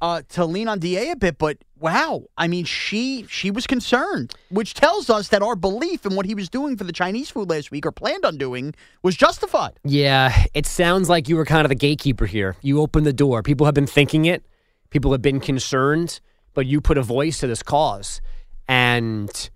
uh, 0.00 0.22
to 0.30 0.44
lean 0.44 0.68
on 0.68 0.78
Da 0.78 1.12
a 1.12 1.16
bit. 1.16 1.38
But 1.38 1.58
wow, 1.78 2.24
I 2.36 2.48
mean, 2.48 2.64
she 2.64 3.26
she 3.28 3.50
was 3.50 3.66
concerned, 3.66 4.34
which 4.50 4.74
tells 4.74 5.10
us 5.10 5.28
that 5.28 5.42
our 5.42 5.56
belief 5.56 6.06
in 6.06 6.14
what 6.14 6.26
he 6.26 6.34
was 6.34 6.48
doing 6.48 6.76
for 6.76 6.84
the 6.84 6.92
Chinese 6.92 7.30
food 7.30 7.50
last 7.50 7.70
week 7.70 7.86
or 7.86 7.92
planned 7.92 8.24
on 8.24 8.36
doing 8.36 8.74
was 9.02 9.16
justified. 9.16 9.78
Yeah, 9.84 10.44
it 10.54 10.66
sounds 10.66 11.08
like 11.08 11.28
you 11.28 11.36
were 11.36 11.44
kind 11.44 11.64
of 11.64 11.68
the 11.68 11.74
gatekeeper 11.74 12.26
here. 12.26 12.56
You 12.62 12.80
opened 12.80 13.06
the 13.06 13.12
door. 13.12 13.42
People 13.42 13.66
have 13.66 13.74
been 13.74 13.86
thinking 13.86 14.24
it, 14.24 14.44
people 14.90 15.12
have 15.12 15.22
been 15.22 15.40
concerned, 15.40 16.20
but 16.54 16.66
you 16.66 16.80
put 16.80 16.98
a 16.98 17.02
voice 17.02 17.38
to 17.40 17.46
this 17.46 17.62
cause. 17.62 18.20
And 18.68 19.50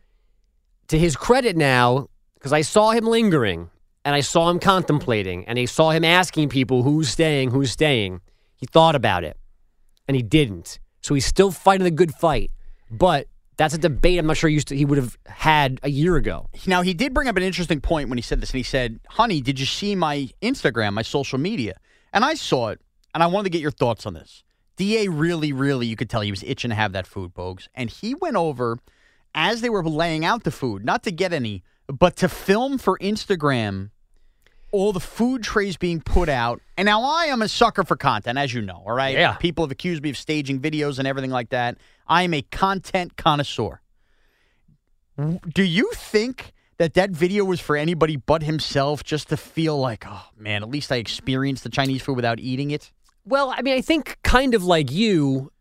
to 0.88 0.98
his 0.98 1.16
credit 1.16 1.57
now, 1.57 2.09
because 2.35 2.53
I 2.53 2.61
saw 2.61 2.90
him 2.92 3.07
lingering 3.07 3.70
and 4.05 4.14
I 4.14 4.20
saw 4.20 4.48
him 4.48 4.61
contemplating 4.61 5.44
and 5.46 5.59
I 5.59 5.64
saw 5.64 5.90
him 5.90 6.05
asking 6.05 6.48
people 6.48 6.85
who's 6.85 7.09
staying, 7.09 7.50
who's 7.50 7.72
staying, 7.72 8.20
he 8.57 8.66
thought 8.66 8.94
about 8.94 9.24
it 9.24 9.37
and 10.11 10.16
he 10.16 10.25
didn't. 10.25 10.81
So 11.03 11.14
he's 11.14 11.25
still 11.25 11.53
fighting 11.53 11.85
the 11.85 11.90
good 11.92 12.12
fight. 12.12 12.51
But 12.90 13.29
that's 13.57 13.75
a 13.75 13.79
debate 13.79 14.18
I'm 14.18 14.27
not 14.27 14.37
sure 14.37 14.49
he, 14.49 14.55
used 14.55 14.66
to, 14.68 14.77
he 14.77 14.85
would 14.85 14.99
have 14.99 15.16
had 15.25 15.79
a 15.85 15.88
year 15.88 16.16
ago. 16.16 16.49
Now 16.66 16.83
he 16.83 16.94
did 16.94 17.14
bring 17.14 17.29
up 17.29 17.37
an 17.37 17.44
interesting 17.44 17.81
point 17.81 18.09
when 18.09 18.18
he 18.18 18.23
said 18.23 18.40
this, 18.40 18.51
and 18.51 18.57
he 18.57 18.64
said, 18.64 18.99
"Honey, 19.09 19.40
did 19.40 19.61
you 19.61 19.66
see 19.66 19.94
my 19.94 20.29
Instagram, 20.42 20.94
my 20.94 21.03
social 21.03 21.38
media?" 21.38 21.77
And 22.12 22.25
I 22.25 22.35
saw 22.35 22.70
it, 22.70 22.81
and 23.14 23.23
I 23.23 23.29
wanted 23.29 23.44
to 23.44 23.51
get 23.51 23.62
your 23.62 23.70
thoughts 23.70 24.05
on 24.05 24.14
this. 24.14 24.42
Da 24.75 25.07
really, 25.09 25.53
really, 25.53 25.87
you 25.87 25.94
could 25.94 26.11
tell 26.11 26.23
he 26.23 26.33
was 26.33 26.42
itching 26.42 26.70
to 26.70 26.75
have 26.75 26.90
that 26.90 27.07
food, 27.07 27.33
Bogues, 27.33 27.68
and 27.73 27.88
he 27.88 28.16
went 28.16 28.35
over 28.35 28.79
as 29.33 29.61
they 29.61 29.70
were 29.70 29.85
laying 29.85 30.25
out 30.25 30.42
the 30.42 30.51
food, 30.51 30.85
not 30.85 31.05
to 31.05 31.12
get 31.12 31.33
any, 31.33 31.62
but 31.87 32.16
to 32.16 32.29
film 32.29 32.79
for 32.79 32.99
Instagram 32.99 33.90
all 34.72 34.92
the 34.92 35.00
food 35.00 35.42
trays 35.42 35.76
being 35.76 36.00
put 36.00 36.28
out. 36.28 36.61
And 36.76 36.87
now 36.87 37.02
I 37.02 37.26
am 37.26 37.42
a 37.42 37.48
sucker 37.48 37.85
for 37.85 37.96
content, 37.96 38.38
as 38.38 38.54
you 38.54 38.62
know, 38.62 38.83
all 38.87 38.92
right? 38.94 39.14
Yeah. 39.16 39.33
People 39.35 39.64
have 39.64 39.70
accused 39.72 40.02
me 40.02 40.11
of 40.11 40.16
staging 40.16 40.61
videos 40.61 40.98
and 40.98 41.09
everything 41.09 41.30
like 41.30 41.50
that. 41.50 41.78
I 42.06 42.22
am 42.22 42.35
a 42.35 42.42
content 42.42 43.16
connoisseur. 43.16 43.80
Do 45.52 45.62
you 45.62 45.90
think 45.94 46.52
that 46.78 46.94
that 46.94 47.11
video 47.11 47.44
was 47.44 47.61
for 47.61 47.76
anybody 47.76 48.16
but 48.16 48.42
himself 48.42 49.04
just 49.04 49.28
to 49.28 49.37
feel 49.37 49.78
like, 49.78 50.04
oh 50.09 50.24
man, 50.37 50.62
at 50.62 50.70
least 50.70 50.90
I 50.90 50.96
experienced 50.96 51.62
the 51.62 51.68
Chinese 51.68 52.00
food 52.00 52.16
without 52.16 52.40
eating 52.40 52.70
it? 52.70 52.90
Well, 53.26 53.52
I 53.54 53.61
mean, 53.61 53.74
I 53.74 53.83
think 53.83 54.16
kind 54.24 54.54
of 54.54 54.64
like 54.64 54.90
you, 54.90 55.52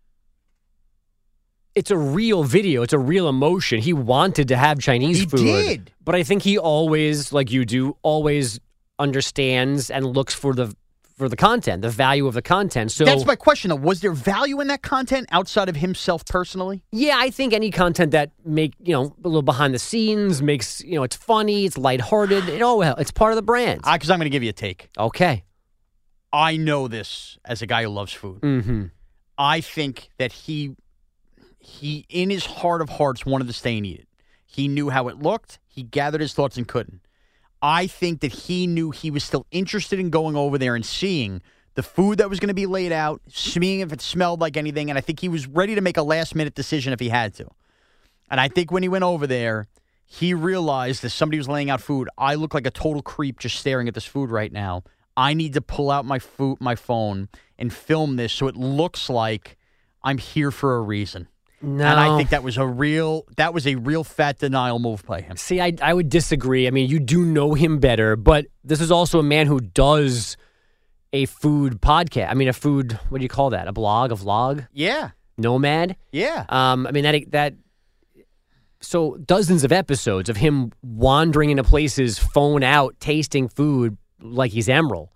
it's 1.76 1.92
a 1.92 1.98
real 1.98 2.44
video. 2.46 2.84
It's 2.84 2.94
a 2.94 3.00
real 3.00 3.28
emotion. 3.28 3.82
He 3.82 3.92
wanted 3.92 4.48
to 4.48 4.56
have 4.56 4.80
Chinese 4.80 5.20
He 5.20 5.26
food. 5.26 5.40
did. 5.40 5.92
But 6.06 6.16
I 6.16 6.24
think 6.24 6.42
he 6.42 6.58
always, 6.58 7.34
like 7.34 7.52
you 7.52 7.66
do, 7.66 7.98
always 8.02 8.62
understands 9.00 9.90
and 9.90 10.06
looks 10.06 10.34
for 10.34 10.54
the 10.54 10.76
for 11.18 11.28
the 11.28 11.36
content, 11.36 11.82
the 11.82 11.90
value 11.90 12.28
of 12.28 12.34
the 12.34 12.42
content. 12.42 12.94
So 12.94 13.04
That's 13.04 13.26
my 13.26 13.36
question 13.36 13.70
though. 13.70 13.76
Was 13.76 14.00
there 14.00 14.14
value 14.14 14.62
in 14.62 14.68
that 14.68 14.82
content 14.82 15.28
outside 15.34 15.68
of 15.68 15.76
himself 15.76 16.26
personally? 16.26 16.82
yeah, 16.92 17.16
I 17.18 17.30
think 17.30 17.52
any 17.54 17.72
content 17.72 18.12
that 18.12 18.32
make 18.46 18.74
you 18.82 18.94
know 18.94 19.16
a 19.24 19.28
little 19.28 19.42
behind 19.42 19.74
the 19.74 19.80
scenes 19.80 20.42
makes 20.42 20.82
you 20.82 20.96
know 20.96 21.04
it's 21.04 21.18
funny, 21.18 21.66
it's 21.66 21.78
lighthearted. 21.78 22.48
It 22.48 22.62
all 22.62 22.78
well, 22.78 22.96
it's 22.96 23.12
part 23.12 23.32
of 23.34 23.36
the 23.36 23.42
brand. 23.42 23.82
Because 23.82 24.10
I'm 24.10 24.20
going 24.20 24.26
to 24.26 24.30
give 24.30 24.44
you 24.44 24.50
a 24.50 24.54
take. 24.54 24.90
okay. 24.98 25.44
I 26.32 26.58
know 26.58 26.88
this 26.88 27.40
as 27.44 27.64
a 27.64 27.66
guy 27.66 27.82
who 27.82 27.90
loves 27.90 28.14
food. 28.14 28.42
Mm-hmm. 28.42 28.86
I 29.40 29.62
think 29.62 30.10
that 30.20 30.32
he 30.32 30.76
he 31.60 32.06
in 32.08 32.30
his 32.30 32.46
heart 32.46 32.82
of 32.82 32.90
hearts 32.90 33.26
wanted 33.26 33.48
to 33.48 33.54
stay 33.54 33.78
and 33.78 33.86
eat 33.86 34.02
it. 34.02 34.08
He 34.46 34.68
knew 34.68 34.90
how 34.90 35.08
it 35.08 35.18
looked. 35.18 35.60
He 35.68 35.84
gathered 35.84 36.22
his 36.22 36.34
thoughts 36.34 36.56
and 36.56 36.68
couldn't. 36.68 37.02
I 37.62 37.88
think 37.88 38.22
that 38.22 38.32
he 38.32 38.68
knew 38.68 38.92
he 38.92 39.12
was 39.12 39.24
still 39.24 39.46
interested 39.52 40.00
in 40.00 40.10
going 40.10 40.36
over 40.36 40.58
there 40.58 40.76
and 40.76 40.86
seeing 40.86 41.42
the 41.76 41.84
food 41.84 42.18
that 42.18 42.30
was 42.30 42.40
going 42.40 42.50
to 42.50 42.54
be 42.54 42.66
laid 42.66 42.92
out, 42.92 43.22
seeing 43.28 43.82
if 43.82 43.94
it 43.94 44.02
smelled 44.02 44.42
like 44.42 44.58
anything, 44.58 44.90
and 44.90 44.98
I 44.98 45.02
think 45.02 45.20
he 45.20 45.30
was 45.30 45.48
ready 45.48 45.76
to 45.76 45.82
make 45.82 45.98
a 45.98 46.04
last 46.04 46.36
minute 46.36 46.56
decision 46.56 46.94
if 46.94 47.00
he 47.00 47.10
had 47.10 47.34
to. 47.36 47.48
And 48.30 48.40
I 48.40 48.48
think 48.48 48.72
when 48.72 48.84
he 48.84 48.90
went 48.90 49.04
over 49.04 49.28
there, 49.28 49.68
he 50.06 50.34
realized 50.34 51.04
that 51.04 51.12
somebody 51.12 51.38
was 51.38 51.48
laying 51.48 51.70
out 51.70 51.82
food. 51.82 52.10
I 52.18 52.36
look 52.36 52.54
like 52.54 52.66
a 52.66 52.72
total 52.72 53.02
creep 53.02 53.40
just 53.40 53.58
staring 53.58 53.88
at 53.88 53.94
this 53.94 54.06
food 54.06 54.30
right 54.30 54.52
now. 54.52 54.84
I 55.16 55.34
need 55.34 55.54
to 55.54 55.62
pull 55.62 55.92
out 55.92 56.06
my 56.06 56.20
food, 56.20 56.58
my 56.60 56.76
phone, 56.76 57.30
and 57.58 57.72
film 57.74 58.16
this 58.16 58.34
so 58.34 58.48
it 58.48 58.56
looks 58.56 59.10
like 59.10 59.58
I'm 60.04 60.18
here 60.18 60.52
for 60.52 60.78
a 60.78 60.82
reason. 60.82 61.28
No, 61.62 61.86
And 61.86 62.00
I 62.00 62.18
think 62.18 62.30
that 62.30 62.42
was 62.44 62.58
a 62.58 62.66
real 62.66 63.26
that 63.36 63.54
was 63.54 63.68
a 63.68 63.76
real 63.76 64.04
fat 64.04 64.40
denial 64.40 64.80
move 64.80 65.06
by 65.06 65.22
him. 65.22 65.36
See, 65.36 65.60
I, 65.60 65.74
I 65.82 65.94
would 65.94 66.10
disagree. 66.10 66.68
I 66.68 66.72
mean, 66.72 66.90
you 66.90 67.00
do 67.00 67.26
know 67.26 67.54
him 67.54 67.80
better, 67.80 68.16
but 68.16 68.46
this 68.64 68.80
is 68.80 68.92
also 68.92 69.20
a 69.20 69.24
man 69.24 69.48
who 69.48 69.60
does 69.60 70.38
a 71.12 71.26
food 71.26 71.82
podcast. 71.82 72.30
I 72.30 72.34
mean, 72.34 72.48
a 72.48 72.54
food, 72.54 72.94
what 73.10 73.18
do 73.20 73.24
you 73.24 73.30
call 73.30 73.50
that? 73.52 73.68
A 73.68 73.74
blog, 73.74 74.12
a 74.12 74.16
vlog? 74.16 74.68
Yeah. 74.72 75.12
Nomad? 75.38 75.96
Yeah. 76.12 76.46
Um, 76.50 76.86
I 76.88 76.92
mean, 76.92 77.04
that, 77.04 77.32
that, 77.32 77.54
so 78.82 79.18
dozens 79.18 79.64
of 79.64 79.72
episodes 79.72 80.30
of 80.30 80.38
him 80.38 80.72
wandering 80.82 81.50
into 81.50 81.64
places, 81.64 82.20
phone 82.20 82.64
out, 82.64 82.96
tasting 83.00 83.48
food 83.48 83.98
like 84.22 84.52
he's 84.52 84.68
Emeril. 84.68 85.10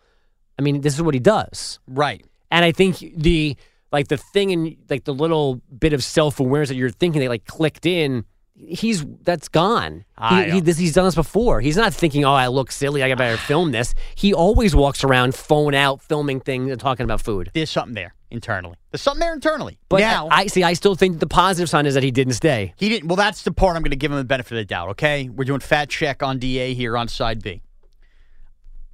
I 0.58 0.62
mean, 0.62 0.82
this 0.82 0.94
is 0.94 1.02
what 1.02 1.14
he 1.14 1.20
does. 1.20 1.80
Right. 1.88 2.26
And 2.52 2.64
I 2.64 2.72
think 2.72 3.00
the, 3.16 3.56
like 3.94 4.08
the 4.10 4.18
thing 4.18 4.50
in 4.50 4.76
like 4.90 5.06
the 5.06 5.14
little 5.14 5.62
bit 5.80 5.94
of 5.94 6.04
self 6.04 6.40
awareness 6.40 6.70
that 6.70 6.76
you're 6.76 6.90
thinking 6.90 7.22
that 7.22 7.30
like 7.30 7.46
clicked 7.46 7.86
in, 7.86 8.26
he's 8.56 9.06
that's 9.22 9.48
gone. 9.48 10.04
I 10.18 10.46
He, 10.46 10.52
he, 10.52 10.60
this, 10.62 10.78
he's 10.78 10.94
done 10.94 11.06
this 11.06 11.16
before. 11.16 11.62
He's 11.62 11.78
not 11.78 11.94
thinking, 11.94 12.26
oh, 12.26 12.34
I 12.34 12.48
look 12.48 12.72
silly. 12.72 13.04
I 13.04 13.08
gotta 13.08 13.18
better 13.18 13.38
film 13.38 13.72
this. 13.72 13.94
He 14.16 14.34
always 14.34 14.76
walks 14.76 15.04
around, 15.04 15.36
phone 15.36 15.76
out, 15.76 16.02
filming 16.02 16.40
things 16.40 16.72
and 16.72 16.80
talking 16.82 17.04
about 17.04 17.22
food. 17.22 17.52
There's 17.54 17.70
something 17.70 17.94
there. 17.94 18.16
internally. 18.32 18.76
There's 18.92 19.02
something 19.04 19.20
there 19.20 19.34
internally. 19.34 19.78
But 19.90 20.00
now 20.00 20.28
I 20.32 20.48
see. 20.48 20.64
I 20.64 20.74
still 20.74 20.96
think 20.96 21.20
the 21.20 21.28
positive 21.28 21.70
sign 21.70 21.86
is 21.86 21.94
that 21.94 22.02
he 22.04 22.12
didn't 22.12 22.34
stay. 22.34 22.74
he 22.78 22.90
didn't. 22.90 23.08
Well, 23.08 23.16
that's 23.16 23.44
the 23.44 23.52
part 23.54 23.76
I'm 23.76 23.84
going 23.84 23.92
to 23.92 23.96
give 23.96 24.12
him 24.12 24.18
the 24.18 24.24
benefit 24.24 24.54
of 24.54 24.58
the 24.58 24.66
doubt. 24.66 24.90
Okay, 24.90 25.30
we're 25.30 25.46
doing 25.46 25.60
fat 25.60 25.90
check 25.90 26.24
on 26.24 26.40
Da 26.40 26.74
here 26.74 26.98
on 26.98 27.08
side 27.08 27.44
B. 27.44 27.62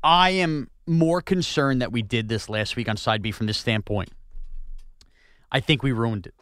I 0.04 0.32
am 0.32 0.70
more 0.86 1.22
concerned 1.22 1.82
that 1.82 1.92
we 1.92 2.02
did 2.02 2.28
this 2.28 2.50
last 2.50 2.76
week 2.76 2.90
on 2.90 2.98
side 2.98 3.22
B 3.22 3.32
from 3.32 3.48
this 3.48 3.58
standpoint. 3.58 4.10
I 5.52 5.60
think 5.60 5.84
we 5.84 5.92
ruined 5.92 6.28
it. 6.28 6.36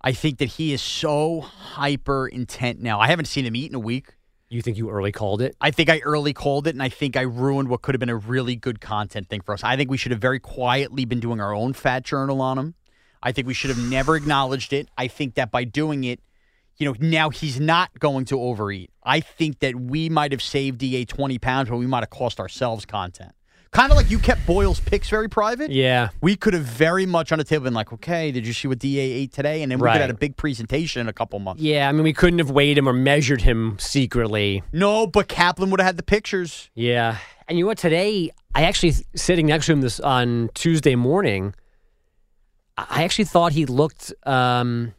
I 0.00 0.12
think 0.12 0.38
that 0.38 0.46
he 0.46 0.72
is 0.72 0.80
so 0.80 1.40
hyper 1.40 2.28
intent 2.28 2.80
now. 2.80 3.00
I 3.00 3.08
haven't 3.08 3.26
seen 3.26 3.44
him 3.44 3.56
eat 3.56 3.70
in 3.70 3.74
a 3.74 3.80
week. 3.80 4.14
You 4.48 4.62
think 4.62 4.78
you 4.78 4.88
early 4.88 5.12
called 5.12 5.42
it? 5.42 5.56
I 5.60 5.70
think 5.70 5.90
I 5.90 5.98
early 6.00 6.32
called 6.32 6.66
it, 6.66 6.74
and 6.74 6.82
I 6.82 6.88
think 6.88 7.16
I 7.16 7.22
ruined 7.22 7.68
what 7.68 7.82
could 7.82 7.94
have 7.94 8.00
been 8.00 8.08
a 8.08 8.16
really 8.16 8.56
good 8.56 8.80
content 8.80 9.28
thing 9.28 9.42
for 9.42 9.52
us. 9.52 9.62
I 9.62 9.76
think 9.76 9.90
we 9.90 9.98
should 9.98 10.12
have 10.12 10.20
very 10.20 10.38
quietly 10.38 11.04
been 11.04 11.20
doing 11.20 11.40
our 11.40 11.52
own 11.52 11.74
fat 11.74 12.04
journal 12.04 12.40
on 12.40 12.58
him. 12.58 12.74
I 13.22 13.32
think 13.32 13.46
we 13.46 13.52
should 13.52 13.70
have 13.70 13.90
never 13.90 14.16
acknowledged 14.16 14.72
it. 14.72 14.88
I 14.96 15.08
think 15.08 15.34
that 15.34 15.50
by 15.50 15.64
doing 15.64 16.04
it, 16.04 16.20
you 16.78 16.86
know, 16.86 16.94
now 17.00 17.28
he's 17.28 17.58
not 17.60 17.98
going 17.98 18.24
to 18.26 18.40
overeat. 18.40 18.90
I 19.02 19.20
think 19.20 19.58
that 19.58 19.74
we 19.74 20.08
might 20.08 20.32
have 20.32 20.40
saved 20.40 20.78
DA 20.78 21.04
20 21.04 21.38
pounds, 21.38 21.68
but 21.68 21.76
we 21.76 21.86
might 21.86 22.00
have 22.00 22.10
cost 22.10 22.38
ourselves 22.40 22.86
content. 22.86 23.32
Kind 23.70 23.90
of 23.92 23.98
like 23.98 24.10
you 24.10 24.18
kept 24.18 24.46
Boyle's 24.46 24.80
picks 24.80 25.10
very 25.10 25.28
private. 25.28 25.70
Yeah. 25.70 26.08
We 26.22 26.36
could 26.36 26.54
have 26.54 26.64
very 26.64 27.04
much 27.04 27.32
on 27.32 27.38
the 27.38 27.44
table 27.44 27.64
been 27.64 27.74
like, 27.74 27.92
okay, 27.92 28.30
did 28.32 28.46
you 28.46 28.52
see 28.54 28.66
what 28.66 28.78
DA 28.78 29.00
ate 29.00 29.32
today? 29.32 29.62
And 29.62 29.70
then 29.70 29.78
we 29.78 29.84
Right. 29.84 29.92
could 29.92 30.00
have 30.00 30.08
had 30.08 30.16
a 30.16 30.18
big 30.18 30.36
presentation 30.38 31.02
in 31.02 31.08
a 31.08 31.12
couple 31.12 31.38
months. 31.38 31.62
Yeah. 31.62 31.88
I 31.88 31.92
mean, 31.92 32.02
we 32.02 32.14
couldn't 32.14 32.38
have 32.38 32.50
weighed 32.50 32.78
him 32.78 32.88
or 32.88 32.94
measured 32.94 33.42
him 33.42 33.76
secretly. 33.78 34.62
No, 34.72 35.06
but 35.06 35.28
Kaplan 35.28 35.70
would 35.70 35.80
have 35.80 35.86
had 35.86 35.96
the 35.98 36.02
pictures. 36.02 36.70
Yeah. 36.74 37.18
And 37.46 37.58
you 37.58 37.64
know 37.64 37.68
what? 37.68 37.78
Today, 37.78 38.30
I 38.54 38.62
actually 38.64 38.94
sitting 39.14 39.46
next 39.46 39.66
to 39.66 39.72
him 39.72 39.82
this 39.82 40.00
on 40.00 40.48
Tuesday 40.54 40.94
morning. 40.94 41.54
I 42.78 43.02
actually 43.04 43.24
thought 43.26 43.52
he 43.52 43.66
looked 43.66 44.12
um, 44.24 44.94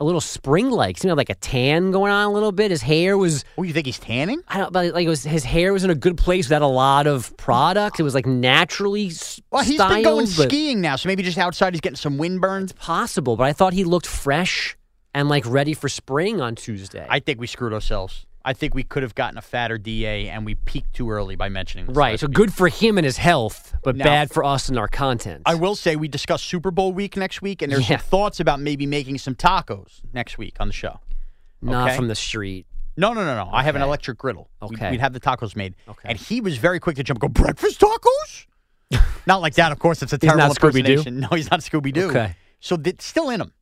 a 0.00 0.04
little 0.04 0.20
spring-like. 0.20 0.98
Seemed 0.98 1.16
like 1.16 1.30
a 1.30 1.34
tan 1.34 1.90
going 1.90 2.12
on 2.12 2.26
a 2.26 2.30
little 2.32 2.52
bit. 2.52 2.70
His 2.70 2.82
hair 2.82 3.18
was. 3.18 3.44
Oh, 3.56 3.62
you 3.62 3.72
think 3.72 3.86
he's 3.86 3.98
tanning? 3.98 4.42
I 4.48 4.58
don't. 4.58 4.72
But 4.72 4.94
like 4.94 5.06
it 5.06 5.08
was, 5.08 5.24
his 5.24 5.44
hair 5.44 5.72
was 5.72 5.84
in 5.84 5.90
a 5.90 5.94
good 5.94 6.16
place 6.16 6.46
without 6.46 6.62
a 6.62 6.66
lot 6.66 7.06
of 7.06 7.36
product. 7.36 7.98
It 7.98 8.02
was 8.04 8.14
like 8.14 8.26
naturally 8.26 9.10
Well, 9.50 9.64
he's 9.64 9.74
styled. 9.74 9.94
been 9.94 10.02
going 10.04 10.26
skiing 10.26 10.80
now, 10.80 10.96
so 10.96 11.08
maybe 11.08 11.22
just 11.22 11.38
outside 11.38 11.72
he's 11.74 11.80
getting 11.80 11.96
some 11.96 12.16
wind 12.18 12.40
burns. 12.40 12.72
possible, 12.72 13.36
but 13.36 13.44
I 13.44 13.52
thought 13.52 13.72
he 13.72 13.84
looked 13.84 14.06
fresh 14.06 14.76
and 15.14 15.28
like 15.28 15.44
ready 15.46 15.74
for 15.74 15.88
spring 15.88 16.40
on 16.40 16.54
Tuesday. 16.54 17.06
I 17.08 17.18
think 17.20 17.40
we 17.40 17.46
screwed 17.46 17.72
ourselves. 17.72 18.24
I 18.48 18.54
think 18.54 18.74
we 18.74 18.82
could 18.82 19.02
have 19.02 19.14
gotten 19.14 19.36
a 19.36 19.42
fatter 19.42 19.76
DA, 19.76 20.30
and 20.30 20.46
we 20.46 20.54
peaked 20.54 20.94
too 20.94 21.10
early 21.10 21.36
by 21.36 21.50
mentioning 21.50 21.84
this. 21.84 21.94
right. 21.94 22.18
So 22.18 22.28
good 22.28 22.50
for 22.50 22.68
him 22.68 22.96
and 22.96 23.04
his 23.04 23.18
health, 23.18 23.74
but 23.84 23.94
Now- 23.94 24.04
bad 24.06 24.30
for 24.30 24.42
us 24.42 24.70
and 24.70 24.78
our 24.78 24.88
content. 24.88 25.42
I 25.44 25.54
will 25.54 25.76
say 25.76 25.96
we 25.96 26.08
discussed 26.08 26.46
Super 26.46 26.70
Bowl 26.70 26.94
week 26.94 27.14
next 27.14 27.42
week, 27.42 27.60
and 27.60 27.70
there's 27.70 27.90
Yeah. 27.90 27.98
some 27.98 28.06
thoughts 28.06 28.40
about 28.40 28.58
maybe 28.58 28.86
making 28.86 29.18
some 29.18 29.34
tacos 29.34 30.00
next 30.14 30.38
week 30.38 30.56
on 30.60 30.68
the 30.68 30.72
show. 30.72 30.98
Not 31.60 31.88
okay. 31.88 31.96
from 31.96 32.08
the 32.08 32.14
street. 32.14 32.64
No, 32.96 33.12
no, 33.12 33.22
no, 33.22 33.34
no. 33.36 33.50
I 33.52 33.64
have 33.64 33.76
an 33.76 33.82
electric 33.82 34.16
griddle. 34.16 34.48
Okay. 34.62 34.92
We'd, 34.92 35.00
have 35.00 35.12
the 35.12 35.20
tacos 35.20 35.54
made. 35.54 35.74
Okay. 35.86 36.08
And 36.08 36.16
he 36.18 36.40
was 36.40 36.56
very 36.56 36.80
quick 36.80 36.96
to 36.96 37.04
jump 37.04 37.22
and 37.22 37.34
go, 37.34 37.42
breakfast 37.42 37.78
tacos? 37.82 38.46
not 39.26 39.42
like 39.42 39.56
that, 39.56 39.72
of 39.72 39.78
course. 39.78 40.02
It's 40.02 40.14
a 40.14 40.18
terrible 40.18 40.46
impersonation. 40.46 41.20
No, 41.20 41.28
he's 41.28 41.50
not 41.50 41.60
Scooby 41.60 41.92
Doo. 41.92 42.08
Okay. 42.08 42.34
So 42.60 42.80
it's 42.82 43.04
still 43.04 43.28
in 43.28 43.42
him. 43.42 43.52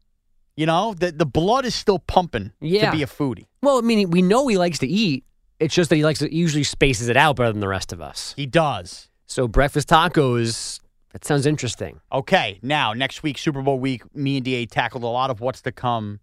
You 0.57 0.67
know, 0.67 0.95
the, 0.95 1.13
the 1.13 1.27
blood 1.27 1.65
is 1.67 1.75
still 1.75 1.99
pumping 1.99 2.53
Yeah. 2.61 2.91
to 2.91 2.97
be 2.97 3.03
a 3.03 3.07
foodie. 3.07 3.45
Well, 3.63 3.79
I 3.79 3.83
mean, 3.83 4.11
we 4.11 4.23
know 4.23 4.49
he 4.49 4.57
likes 4.57 4.79
to 4.81 4.87
eat. 4.87 5.25
It's 5.61 5.75
just 5.75 5.91
that 5.91 5.97
he 5.97 6.05
likes 6.05 6.19
to 6.21 6.35
usually 6.35 6.65
spaces 6.65 7.09
it 7.09 7.17
out 7.17 7.37
better 7.37 7.53
than 7.53 7.61
the 7.61 7.69
rest 7.69 7.93
of 7.93 8.01
us. 8.01 8.33
He 8.37 8.47
does. 8.47 9.09
So 9.27 9.49
breakfast 9.49 9.89
tacos. 9.89 10.81
That 11.13 11.25
sounds 11.25 11.47
interesting. 11.47 12.01
Okay, 12.13 12.59
now 12.63 12.93
next 12.93 13.23
week, 13.23 13.39
Super 13.39 13.63
Bowl 13.63 13.79
week, 13.79 14.03
me 14.15 14.37
and 14.37 14.45
Da 14.45 14.67
tackled 14.67 15.03
a 15.03 15.07
lot 15.07 15.31
of 15.31 15.41
what's 15.41 15.63
to 15.63 15.73
come. 15.73 16.21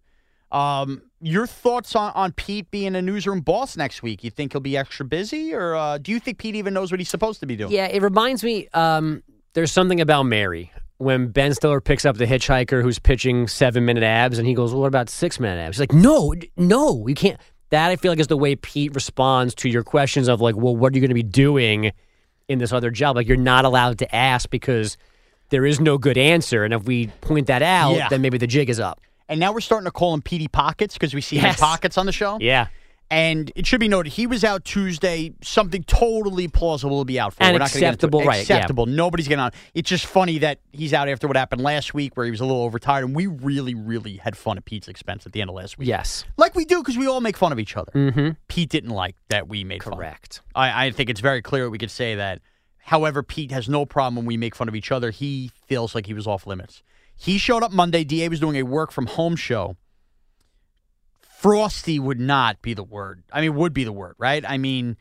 Um, 0.51 1.01
your 1.19 1.47
thoughts 1.47 1.95
on, 1.95 2.11
on 2.13 2.31
Pete 2.31 2.69
being 2.69 2.95
a 2.95 3.01
newsroom 3.01 3.41
boss 3.41 3.75
next 3.75 4.03
week? 4.03 4.23
You 4.23 4.29
think 4.29 4.51
he'll 4.51 4.61
be 4.61 4.77
extra 4.77 5.03
busy, 5.03 5.51
or 5.53 5.75
uh, 5.75 5.97
do 5.97 6.11
you 6.11 6.19
think 6.19 6.37
Pete 6.37 6.55
even 6.55 6.75
knows 6.75 6.91
what 6.91 6.99
he's 6.99 7.09
supposed 7.09 7.39
to 7.39 7.47
be 7.47 7.55
doing? 7.55 7.71
Yeah, 7.71 7.87
it 7.87 8.03
reminds 8.03 8.43
me. 8.43 8.67
Um, 8.73 9.23
there's 9.53 9.71
something 9.71 9.99
about 9.99 10.23
Mary 10.23 10.71
when 11.03 11.27
Ben 11.27 11.53
Stiller 11.53 11.81
picks 11.81 12.05
up 12.05 12.17
the 12.17 12.25
hitchhiker 12.25 12.81
who's 12.81 12.99
pitching 12.99 13.47
seven 13.47 13.85
minute 13.85 14.03
abs, 14.03 14.37
and 14.39 14.47
he 14.47 14.53
goes, 14.53 14.71
well, 14.71 14.81
"What 14.81 14.87
about 14.87 15.09
six 15.09 15.39
minute 15.39 15.59
abs?" 15.61 15.77
He's 15.77 15.81
like, 15.81 15.93
"No, 15.93 16.33
no, 16.57 17.07
you 17.07 17.15
can't." 17.15 17.39
That 17.69 17.89
I 17.89 17.95
feel 17.95 18.11
like 18.11 18.19
is 18.19 18.27
the 18.27 18.37
way 18.37 18.55
Pete 18.55 18.93
responds 18.93 19.55
to 19.55 19.69
your 19.69 19.83
questions 19.83 20.27
of 20.27 20.41
like, 20.41 20.55
"Well, 20.55 20.75
what 20.75 20.93
are 20.93 20.95
you 20.95 21.01
going 21.01 21.09
to 21.09 21.13
be 21.15 21.23
doing 21.23 21.91
in 22.47 22.59
this 22.59 22.71
other 22.71 22.91
job?" 22.91 23.15
Like 23.15 23.27
you're 23.27 23.37
not 23.37 23.65
allowed 23.65 23.99
to 23.99 24.15
ask 24.15 24.49
because 24.49 24.97
there 25.49 25.65
is 25.65 25.79
no 25.79 25.97
good 25.97 26.17
answer, 26.17 26.63
and 26.63 26.73
if 26.73 26.83
we 26.85 27.07
point 27.21 27.47
that 27.47 27.61
out, 27.61 27.95
Yeah. 27.95 28.09
then 28.09 28.21
maybe 28.21 28.37
the 28.37 28.47
jig 28.47 28.69
is 28.69 28.79
up. 28.79 28.99
And 29.29 29.39
now 29.39 29.53
we're 29.53 29.61
starting 29.61 29.85
to 29.85 29.91
call 29.91 30.13
him 30.13 30.21
Petey 30.21 30.47
Pockets 30.47 30.93
because 30.95 31.13
we 31.13 31.21
see 31.21 31.37
him 31.37 31.45
Yes. 31.45 31.57
in 31.57 31.63
pockets 31.63 31.97
on 31.97 32.05
the 32.05 32.11
show. 32.11 32.37
Yeah, 32.41 32.67
And 33.13 33.51
it 33.55 33.67
should 33.67 33.79
be 33.79 33.87
noted, 33.87 34.13
he 34.13 34.25
was 34.25 34.43
out 34.43 34.65
Tuesday, 34.65 35.33
something 35.43 35.83
totally 35.83 36.47
plausible 36.47 36.99
to 36.99 37.05
be 37.05 37.19
out 37.19 37.33
for. 37.33 37.43
And 37.43 37.53
We're 37.53 37.59
not 37.59 37.71
gonna 37.71 37.79
get 37.81 38.03
into 38.03 38.17
it. 38.19 38.27
acceptable, 38.39 38.89
yeah. 38.89 38.95
Nobody's 38.95 39.27
getting 39.27 39.41
on. 39.41 39.51
It's 39.75 39.87
just 39.89 40.05
funny 40.07 40.39
that 40.39 40.59
he's 40.71 40.93
out 40.93 41.07
after 41.07 41.27
what 41.27 41.37
happened 41.37 41.61
last 41.61 41.93
week 41.93 42.17
where 42.17 42.25
he 42.25 42.31
was 42.31 42.39
a 42.39 42.45
little 42.45 42.63
overtired. 42.63 43.05
And 43.05 43.15
we 43.15 43.27
really, 43.27 43.75
really 43.75 44.17
had 44.17 44.35
fun 44.35 44.57
at 44.57 44.65
Pete's 44.65 44.87
expense 44.87 45.25
at 45.27 45.31
the 45.31 45.41
end 45.41 45.49
of 45.51 45.55
last 45.55 45.77
week. 45.77 45.87
yes, 45.87 46.25
Like 46.37 46.55
we 46.55 46.65
do 46.65 46.79
because 46.81 46.97
we 46.97 47.07
all 47.07 47.21
make 47.21 47.37
fun 47.37 47.51
of 47.51 47.59
each 47.59 47.77
other. 47.77 47.91
mm-hmm. 47.93 48.29
Pete 48.47 48.69
didn't 48.69 48.89
like 48.89 49.15
that 49.29 49.47
we 49.47 49.63
made 49.63 49.83
fun. 49.83 49.93
correct. 49.93 50.41
I, 50.55 50.87
I 50.87 50.91
think 50.91 51.09
it's 51.11 51.21
very 51.21 51.41
clear 51.43 51.69
we 51.69 51.77
could 51.77 51.91
say 51.91 52.15
that. 52.15 52.41
However, 52.85 53.23
Pete 53.23 53.51
has 53.51 53.69
no 53.69 53.85
problem 53.85 54.15
when 54.17 54.25
we 54.25 54.37
make 54.37 54.55
fun 54.55 54.67
of 54.67 54.75
each 54.75 54.91
other. 54.91 55.11
He 55.11 55.51
feels 55.67 55.95
like 55.95 56.05
he 56.07 56.13
was 56.13 56.27
off 56.27 56.45
limits. 56.47 56.83
He 57.15 57.37
showed 57.37 57.63
up 57.63 57.71
Monday. 57.71 58.03
Da 58.03 58.27
was 58.27 58.39
doing 58.39 58.55
a 58.57 58.63
work 58.63 58.91
from 58.91 59.05
home 59.05 59.35
show. 59.35 59.77
Frosty 61.43 61.99
would 61.99 62.19
not 62.19 62.61
be 62.61 62.73
the 62.73 62.83
word. 62.83 63.21
I 63.31 63.41
mean, 63.41 63.53
would 63.55 63.73
be 63.73 63.83
the 63.83 63.91
word, 63.91 64.15
right? 64.17 64.43
I 64.47 64.57
mean, 64.57 64.95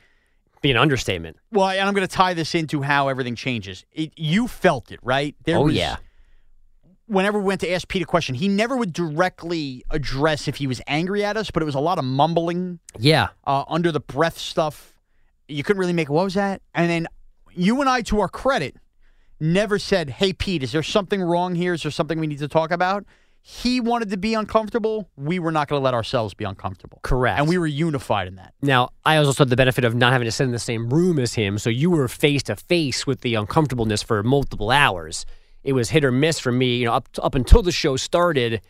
Be 0.61 0.71
an 0.73 0.77
understatement. 0.77 1.37
well, 1.53 1.69
and 1.69 1.81
I'm 1.81 1.95
going 1.95 2.07
to 2.07 2.13
tie 2.13 2.35
this 2.35 2.55
into 2.55 2.83
how 2.83 3.09
everything 3.09 3.37
changes. 3.37 3.85
It, 3.93 4.13
you 4.17 4.49
felt 4.49 4.91
it, 4.93 4.99
right? 5.03 5.35
There 5.45 5.57
oh 5.57 5.65
was- 5.65 5.75
yeah. 5.75 5.97
Whenever 7.07 7.39
we 7.39 7.45
went 7.45 7.61
to 7.61 7.71
ask 7.71 7.87
Pete 7.89 8.03
a 8.03 8.07
question, 8.07 8.35
he 8.35 8.49
never 8.49 8.77
would 8.77 8.93
directly 8.93 9.85
address 9.91 10.49
if 10.49 10.57
he 10.57 10.67
was 10.67 10.81
angry 10.87 11.25
at 11.25 11.37
us, 11.37 11.51
but 11.51 11.63
it 11.63 11.67
was 11.67 11.75
a 11.75 11.81
lot 11.81 11.99
of 11.99 12.05
mumbling 12.05 12.79
Yeah. 12.99 13.29
uh, 13.47 13.65
under 13.69 13.93
the 13.93 14.01
breath 14.01 14.39
stuff. 14.39 14.95
You 15.49 15.63
couldn't 15.63 15.81
really 15.81 15.93
make 15.93 16.09
what 16.09 16.25
was 16.25 16.35
that? 16.35 16.63
And 16.75 16.89
then 16.91 17.07
you 17.53 17.81
and 17.81 17.89
I, 17.91 18.01
to 18.03 18.21
our 18.21 18.29
credit, 18.29 18.77
never 19.41 19.79
said, 19.79 20.09
"Hey 20.11 20.33
Pete, 20.33 20.63
is 20.63 20.73
there 20.73 20.83
something 20.83 21.21
wrong 21.21 21.55
here? 21.55 21.75
Is 21.75 21.83
there 21.83 21.91
something 21.91 22.19
we 22.19 22.27
need 22.29 22.39
to 22.39 22.49
talk 22.49 22.71
about?" 22.71 23.05
He 23.45 23.81
wanted 23.81 24.11
to 24.11 24.17
be 24.17 24.35
uncomfortable. 24.35 25.11
We 25.17 25.41
were 25.41 25.51
not 25.51 25.67
going 25.67 25.81
to 25.81 25.85
let 25.85 25.95
ourselves 25.95 26.33
be 26.33 26.45
uncomfortable. 26.45 27.01
Correct. 27.03 27.41
And 27.41 27.49
we 27.49 27.59
were 27.59 27.67
unified 27.67 28.29
in 28.29 28.37
that. 28.37 28.55
Now, 28.63 28.91
I 29.05 29.17
also 29.17 29.33
had 29.43 29.51
the 29.51 29.57
benefit 29.57 29.85
of 29.85 29.97
not 29.97 30.13
having 30.13 30.27
to 30.27 30.33
sit 30.33 30.45
in 30.45 30.53
the 30.53 30.61
same 30.61 30.89
room 30.89 31.19
as 31.19 31.35
him, 31.35 31.59
so 31.59 31.69
you 31.69 31.91
were 31.91 32.07
face 32.07 32.45
to 32.45 32.55
face 32.55 33.05
with 33.05 33.23
the 33.23 33.35
uncomfortableness 33.35 34.01
for 34.01 34.23
multiple 34.23 34.71
hours. 34.71 35.27
It 35.65 35.73
was 35.73 35.91
hit 35.91 36.05
or 36.05 36.13
miss 36.13 36.39
for 36.39 36.53
me, 36.53 36.77
you 36.77 36.87
know, 36.87 36.93
up 36.93 37.09
up 37.21 37.35
until 37.35 37.63
the 37.63 37.73
show 37.73 37.97
started. 37.97 38.61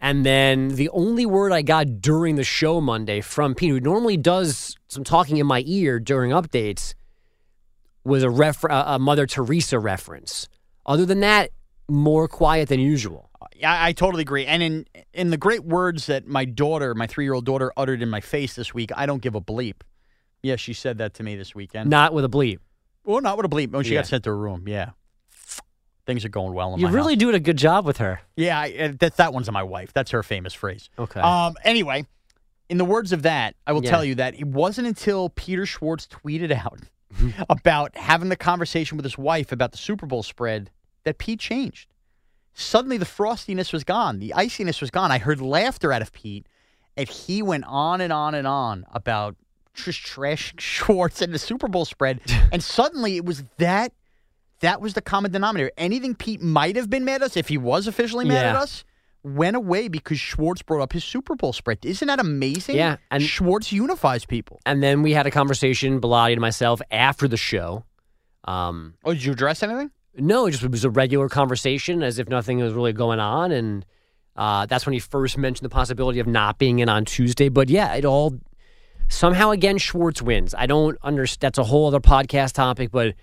And 0.00 0.26
then 0.26 0.70
the 0.70 0.88
only 0.88 1.24
word 1.24 1.52
I 1.52 1.62
got 1.62 2.00
during 2.00 2.34
the 2.34 2.42
show 2.42 2.80
Monday 2.80 3.20
from 3.20 3.54
Pete, 3.54 3.70
who 3.70 3.78
normally 3.78 4.16
does 4.16 4.76
some 4.88 5.04
talking 5.04 5.36
in 5.36 5.46
my 5.46 5.62
ear 5.66 6.00
during 6.00 6.32
updates, 6.32 6.94
was 8.04 8.24
a 8.24 8.30
refer- 8.30 8.68
a 8.68 8.94
a 8.94 8.98
Mother 8.98 9.26
Teresa 9.26 9.78
reference. 9.78 10.48
Other 10.84 11.06
than 11.06 11.20
that, 11.20 11.50
more 11.88 12.26
quiet 12.26 12.68
than 12.68 12.80
usual. 12.80 13.30
I, 13.64 13.88
I 13.88 13.92
totally 13.92 14.22
agree. 14.22 14.46
And 14.46 14.62
in 14.62 14.86
in 15.12 15.30
the 15.30 15.36
great 15.36 15.64
words 15.64 16.06
that 16.06 16.26
my 16.26 16.44
daughter, 16.44 16.94
my 16.94 17.06
three 17.06 17.24
year 17.24 17.34
old 17.34 17.44
daughter, 17.44 17.72
uttered 17.76 18.02
in 18.02 18.10
my 18.10 18.20
face 18.20 18.54
this 18.54 18.72
week, 18.74 18.90
I 18.96 19.06
don't 19.06 19.22
give 19.22 19.34
a 19.34 19.40
bleep. 19.40 19.82
Yeah, 20.42 20.56
she 20.56 20.72
said 20.72 20.98
that 20.98 21.14
to 21.14 21.22
me 21.22 21.36
this 21.36 21.54
weekend. 21.54 21.88
Not 21.90 22.12
with 22.14 22.24
a 22.24 22.28
bleep. 22.28 22.58
Well, 23.04 23.20
not 23.20 23.36
with 23.36 23.46
a 23.46 23.48
bleep. 23.48 23.70
When 23.70 23.84
she 23.84 23.92
Yeah. 23.94 23.98
got 24.00 24.06
sent 24.08 24.24
to 24.24 24.30
her 24.30 24.36
room. 24.38 24.64
Yeah. 24.66 24.90
Things 26.04 26.24
are 26.24 26.28
going 26.30 26.52
well 26.52 26.76
my 26.76 26.90
really 26.90 27.14
house. 27.14 27.20
doing 27.20 27.34
a 27.36 27.40
good 27.40 27.56
job 27.56 27.84
with 27.86 27.98
her. 27.98 28.20
Yeah, 28.36 28.58
I, 28.58 28.72
uh, 28.72 28.92
that 28.98 29.16
that 29.18 29.32
one's 29.32 29.48
my 29.52 29.62
wife. 29.62 29.92
That's 29.92 30.10
her 30.10 30.22
famous 30.24 30.52
phrase. 30.52 30.90
Okay. 30.98 31.20
Um. 31.20 31.54
Anyway, 31.62 32.06
in 32.68 32.76
the 32.78 32.84
words 32.84 33.12
of 33.12 33.22
that, 33.22 33.54
I 33.68 33.72
will 33.72 33.84
Yeah. 33.84 33.90
tell 33.90 34.04
you 34.04 34.16
that 34.16 34.34
it 34.34 34.46
wasn't 34.48 34.88
until 34.88 35.28
Peter 35.28 35.64
Schwartz 35.64 36.08
tweeted 36.08 36.50
out 36.50 36.80
about 37.48 37.96
having 37.96 38.30
the 38.30 38.36
conversation 38.36 38.96
with 38.96 39.04
his 39.04 39.16
wife 39.16 39.52
about 39.52 39.70
the 39.70 39.78
Super 39.78 40.06
Bowl 40.06 40.24
spread 40.24 40.70
that 41.04 41.18
Pete 41.18 41.38
changed. 41.38 41.91
Suddenly, 42.54 42.98
the 42.98 43.04
frostiness 43.06 43.72
was 43.72 43.84
gone. 43.84 44.18
The 44.18 44.34
iciness 44.34 44.80
was 44.80 44.90
gone. 44.90 45.10
I 45.10 45.18
heard 45.18 45.40
laughter 45.40 45.92
out 45.92 46.02
of 46.02 46.12
Pete, 46.12 46.46
and 46.96 47.08
he 47.08 47.42
went 47.42 47.64
on 47.66 48.00
and 48.00 48.12
on 48.12 48.34
and 48.34 48.46
on 48.46 48.84
about 48.92 49.36
just 49.74 50.00
trash 50.04 50.52
Schwartz 50.58 51.22
and 51.22 51.32
the 51.32 51.38
Super 51.38 51.68
Bowl 51.68 51.84
spread. 51.84 52.20
and 52.52 52.62
suddenly, 52.62 53.16
it 53.16 53.24
was 53.24 53.44
that. 53.58 53.92
That 54.60 54.80
was 54.80 54.94
the 54.94 55.02
common 55.02 55.32
denominator. 55.32 55.72
Anything 55.76 56.14
Pete 56.14 56.40
might 56.40 56.76
have 56.76 56.88
been 56.88 57.04
mad 57.04 57.16
at 57.16 57.22
us, 57.22 57.36
if 57.36 57.48
he 57.48 57.58
was 57.58 57.88
officially 57.88 58.24
mad 58.24 58.46
at 58.46 58.54
us, 58.54 58.84
went 59.24 59.56
away 59.56 59.88
because 59.88 60.20
Schwartz 60.20 60.62
brought 60.62 60.80
up 60.82 60.92
his 60.92 61.02
Super 61.02 61.34
Bowl 61.34 61.52
spread. 61.52 61.78
Isn't 61.84 62.06
that 62.06 62.20
amazing? 62.20 62.76
Yeah, 62.76 62.98
and- 63.10 63.24
Schwartz 63.24 63.72
unifies 63.72 64.24
people. 64.24 64.60
And 64.64 64.80
then 64.80 65.02
we 65.02 65.14
had 65.14 65.26
a 65.26 65.32
conversation, 65.32 66.00
Bilotti 66.00 66.32
and 66.32 66.40
myself, 66.40 66.80
after 66.92 67.26
the 67.26 67.36
show. 67.36 67.84
Um, 68.44 68.94
Oh, 69.04 69.12
did 69.14 69.24
you 69.24 69.32
address 69.32 69.64
anything? 69.64 69.90
No, 70.16 70.46
it 70.46 70.50
just 70.52 70.68
was 70.68 70.84
a 70.84 70.90
regular 70.90 71.28
conversation 71.28 72.02
as 72.02 72.18
if 72.18 72.28
nothing 72.28 72.58
was 72.58 72.72
really 72.74 72.92
going 72.92 73.18
on. 73.20 73.50
And 73.52 73.86
uh, 74.36 74.66
that's 74.66 74.84
when 74.86 74.92
he 74.92 74.98
first 74.98 75.38
mentioned 75.38 75.64
the 75.64 75.74
possibility 75.74 76.18
of 76.20 76.26
not 76.26 76.58
being 76.58 76.80
in 76.80 76.88
on 76.88 77.04
Tuesday. 77.04 77.48
But 77.48 77.70
yeah, 77.70 77.94
it 77.94 78.04
all 78.04 78.38
somehow 79.08 79.50
again 79.50 79.78
Schwartz 79.78 80.20
wins. 80.20 80.54
I 80.56 80.66
don't 80.66 80.98
understand. 81.02 81.40
That's 81.40 81.58
a 81.58 81.64
whole 81.64 81.86
other 81.86 82.00
podcast 82.00 82.52
topic, 82.52 82.90
but 82.90 83.14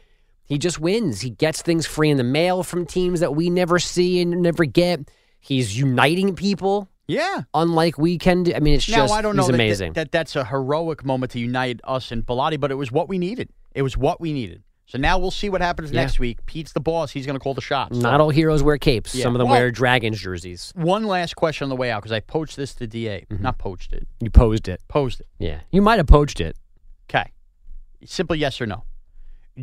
he 0.46 0.58
just 0.58 0.80
wins. 0.80 1.22
He 1.22 1.30
gets 1.30 1.62
things 1.62 1.86
free 1.86 2.10
in 2.10 2.18
the 2.18 2.24
mail 2.24 2.64
from 2.64 2.86
teams 2.86 3.20
that 3.20 3.36
we 3.36 3.50
never 3.50 3.78
see 3.78 4.20
and 4.22 4.42
never 4.42 4.66
get. 4.66 5.12
He's 5.40 5.78
uniting 5.78 6.36
people. 6.36 6.90
Yeah. 7.08 7.44
Unlike 7.54 7.98
we 7.98 8.18
can 8.18 8.44
do. 8.44 8.54
I 8.54 8.60
mean, 8.60 8.76
it's 8.76 8.90
now, 8.90 8.98
just 8.98 9.14
I 9.14 9.22
don't 9.22 9.36
know 9.36 9.48
that- 9.48 9.54
amazing. 9.54 9.94
That, 9.94 10.12
that 10.12 10.12
that's 10.12 10.36
a 10.36 10.46
heroic 10.46 11.06
moment 11.06 11.32
to 11.34 11.40
unite 11.40 11.82
us 11.84 12.12
and 12.12 12.26
Bilotti, 12.26 12.60
but 12.60 12.72
it 12.72 12.76
was 12.76 12.92
what 12.92 13.08
we 13.10 13.18
needed. 13.18 13.50
It 13.74 13.84
was 13.84 13.96
what 13.96 14.20
we 14.20 14.34
needed. 14.34 14.64
So 14.90 14.98
now 14.98 15.20
we'll 15.20 15.30
see 15.30 15.50
what 15.50 15.62
happens 15.62 15.92
Yeah. 15.92 16.02
next 16.02 16.18
week. 16.18 16.44
Pete's 16.48 16.74
the 16.74 16.80
boss. 16.80 17.12
He's 17.12 17.28
going 17.28 17.36
to 17.36 17.40
call 17.40 17.54
the 17.54 17.62
shots. 17.62 17.96
So- 17.96 18.02
Not 18.02 18.20
all 18.20 18.32
heroes 18.32 18.64
wear 18.64 18.80
capes. 18.80 19.14
Yeah. 19.14 19.22
Some 19.22 19.36
of 19.36 19.40
them 19.40 19.48
Well- 19.50 19.60
wear 19.60 19.70
Dragons 19.70 20.20
jerseys. 20.20 20.72
One 20.76 21.04
last 21.04 21.36
question 21.36 21.66
on 21.66 21.70
the 21.70 21.76
way 21.76 21.92
out 21.92 22.02
because 22.02 22.12
I 22.12 22.22
poached 22.22 22.56
this 22.58 22.74
to 22.74 22.88
DA. 22.88 23.26
Mm-hmm. 23.30 23.44
Not 23.44 23.60
poached 23.60 23.94
it. 23.94 24.08
You 24.20 24.32
posed 24.32 24.68
it. 24.68 24.82
Posed 24.88 25.20
it. 25.20 25.28
Yeah. 25.38 25.60
You 25.72 25.84
might 25.84 25.98
have 26.00 26.08
poached 26.08 26.42
it. 26.42 26.58
Okay. 27.08 27.32
Simple 28.04 28.36
yes 28.36 28.60
or 28.60 28.66
no. 28.66 28.84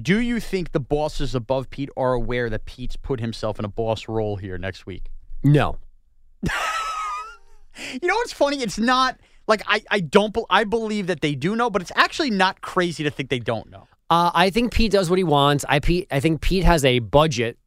Do 0.01 0.21
you 0.21 0.39
think 0.39 0.71
the 0.71 0.79
bosses 0.81 1.35
above 1.35 1.71
Pete 1.71 1.91
are 1.97 2.12
aware 2.12 2.49
that 2.49 2.65
Pete's 2.65 2.95
put 2.97 3.19
himself 3.19 3.59
in 3.59 3.65
a 3.65 3.69
boss 3.69 4.07
role 4.09 4.37
here 4.37 4.59
next 4.59 4.87
week? 4.87 5.11
No. 5.43 5.79
You 8.01 8.09
know 8.09 8.15
what's 8.15 8.33
funny? 8.33 8.62
It's 8.62 8.79
not 8.79 9.19
like 9.47 9.62
I, 9.67 9.83
I 9.91 10.01
don't 10.01 10.35
I 10.49 10.65
believe 10.65 11.09
that 11.09 11.21
they 11.21 11.35
do 11.35 11.55
know, 11.55 11.69
but 11.69 11.83
it's 11.83 11.93
actually 11.95 12.31
not 12.31 12.62
crazy 12.62 13.05
to 13.05 13.11
think 13.11 13.29
they 13.29 13.39
don't 13.39 13.71
know. 13.71 13.87
Uh, 14.09 14.31
I 14.35 14.51
think 14.51 14.73
Pete 14.73 14.92
does 14.92 15.11
what 15.11 15.19
he 15.19 15.25
wants. 15.25 15.64
I 15.69 15.81
Pete, 15.81 16.07
I 16.11 16.21
think 16.21 16.40
Pete 16.40 16.64
has 16.64 16.85
a 16.85 17.01
budget 17.01 17.59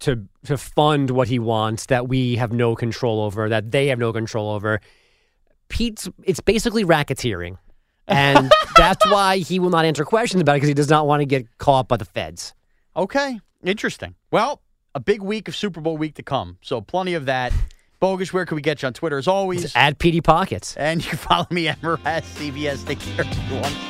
to 0.00 0.26
to 0.44 0.56
fund 0.56 1.10
what 1.10 1.28
he 1.28 1.38
wants 1.38 1.86
that 1.86 2.08
we 2.08 2.36
have 2.36 2.52
no 2.52 2.74
control 2.74 3.22
over, 3.22 3.48
that 3.48 3.70
they 3.70 3.88
have 3.88 3.98
no 3.98 4.12
control 4.12 4.50
over. 4.50 4.80
Pete's 5.68 6.08
it's 6.24 6.40
basically 6.40 6.84
racketeering, 6.84 7.56
and 8.06 8.50
that's 8.76 9.04
why 9.10 9.38
he 9.38 9.58
will 9.58 9.70
not 9.70 9.84
answer 9.84 10.04
questions 10.04 10.40
about 10.40 10.52
it 10.52 10.56
because 10.56 10.68
he 10.68 10.74
does 10.74 10.90
not 10.90 11.06
want 11.06 11.20
to 11.20 11.26
get 11.26 11.46
caught 11.58 11.88
by 11.88 11.96
the 11.96 12.04
feds. 12.04 12.54
Okay. 12.96 13.40
Interesting. 13.62 14.14
Well, 14.30 14.62
a 14.94 15.00
big 15.00 15.22
week 15.22 15.48
of 15.48 15.54
Super 15.54 15.80
Bowl 15.80 15.96
week 15.96 16.14
to 16.14 16.22
come. 16.22 16.58
So 16.62 16.80
plenty 16.80 17.14
of 17.14 17.26
that. 17.26 17.52
Bogues, 18.00 18.32
where 18.32 18.46
can 18.46 18.56
we 18.56 18.62
get 18.62 18.80
you 18.80 18.86
on 18.86 18.94
Twitter 18.94 19.18
as 19.18 19.28
always? 19.28 19.76
Add 19.76 19.98
Petey 19.98 20.22
Pockets. 20.22 20.76
And 20.76 21.04
you 21.04 21.10
can 21.10 21.18
follow 21.28 21.46
me 21.50 21.68
at 21.68 21.80
Mraz 21.82 22.22
CBS. 22.22 22.86
Take 22.86 23.00
care, 23.00 23.26
everyone. 23.26 23.89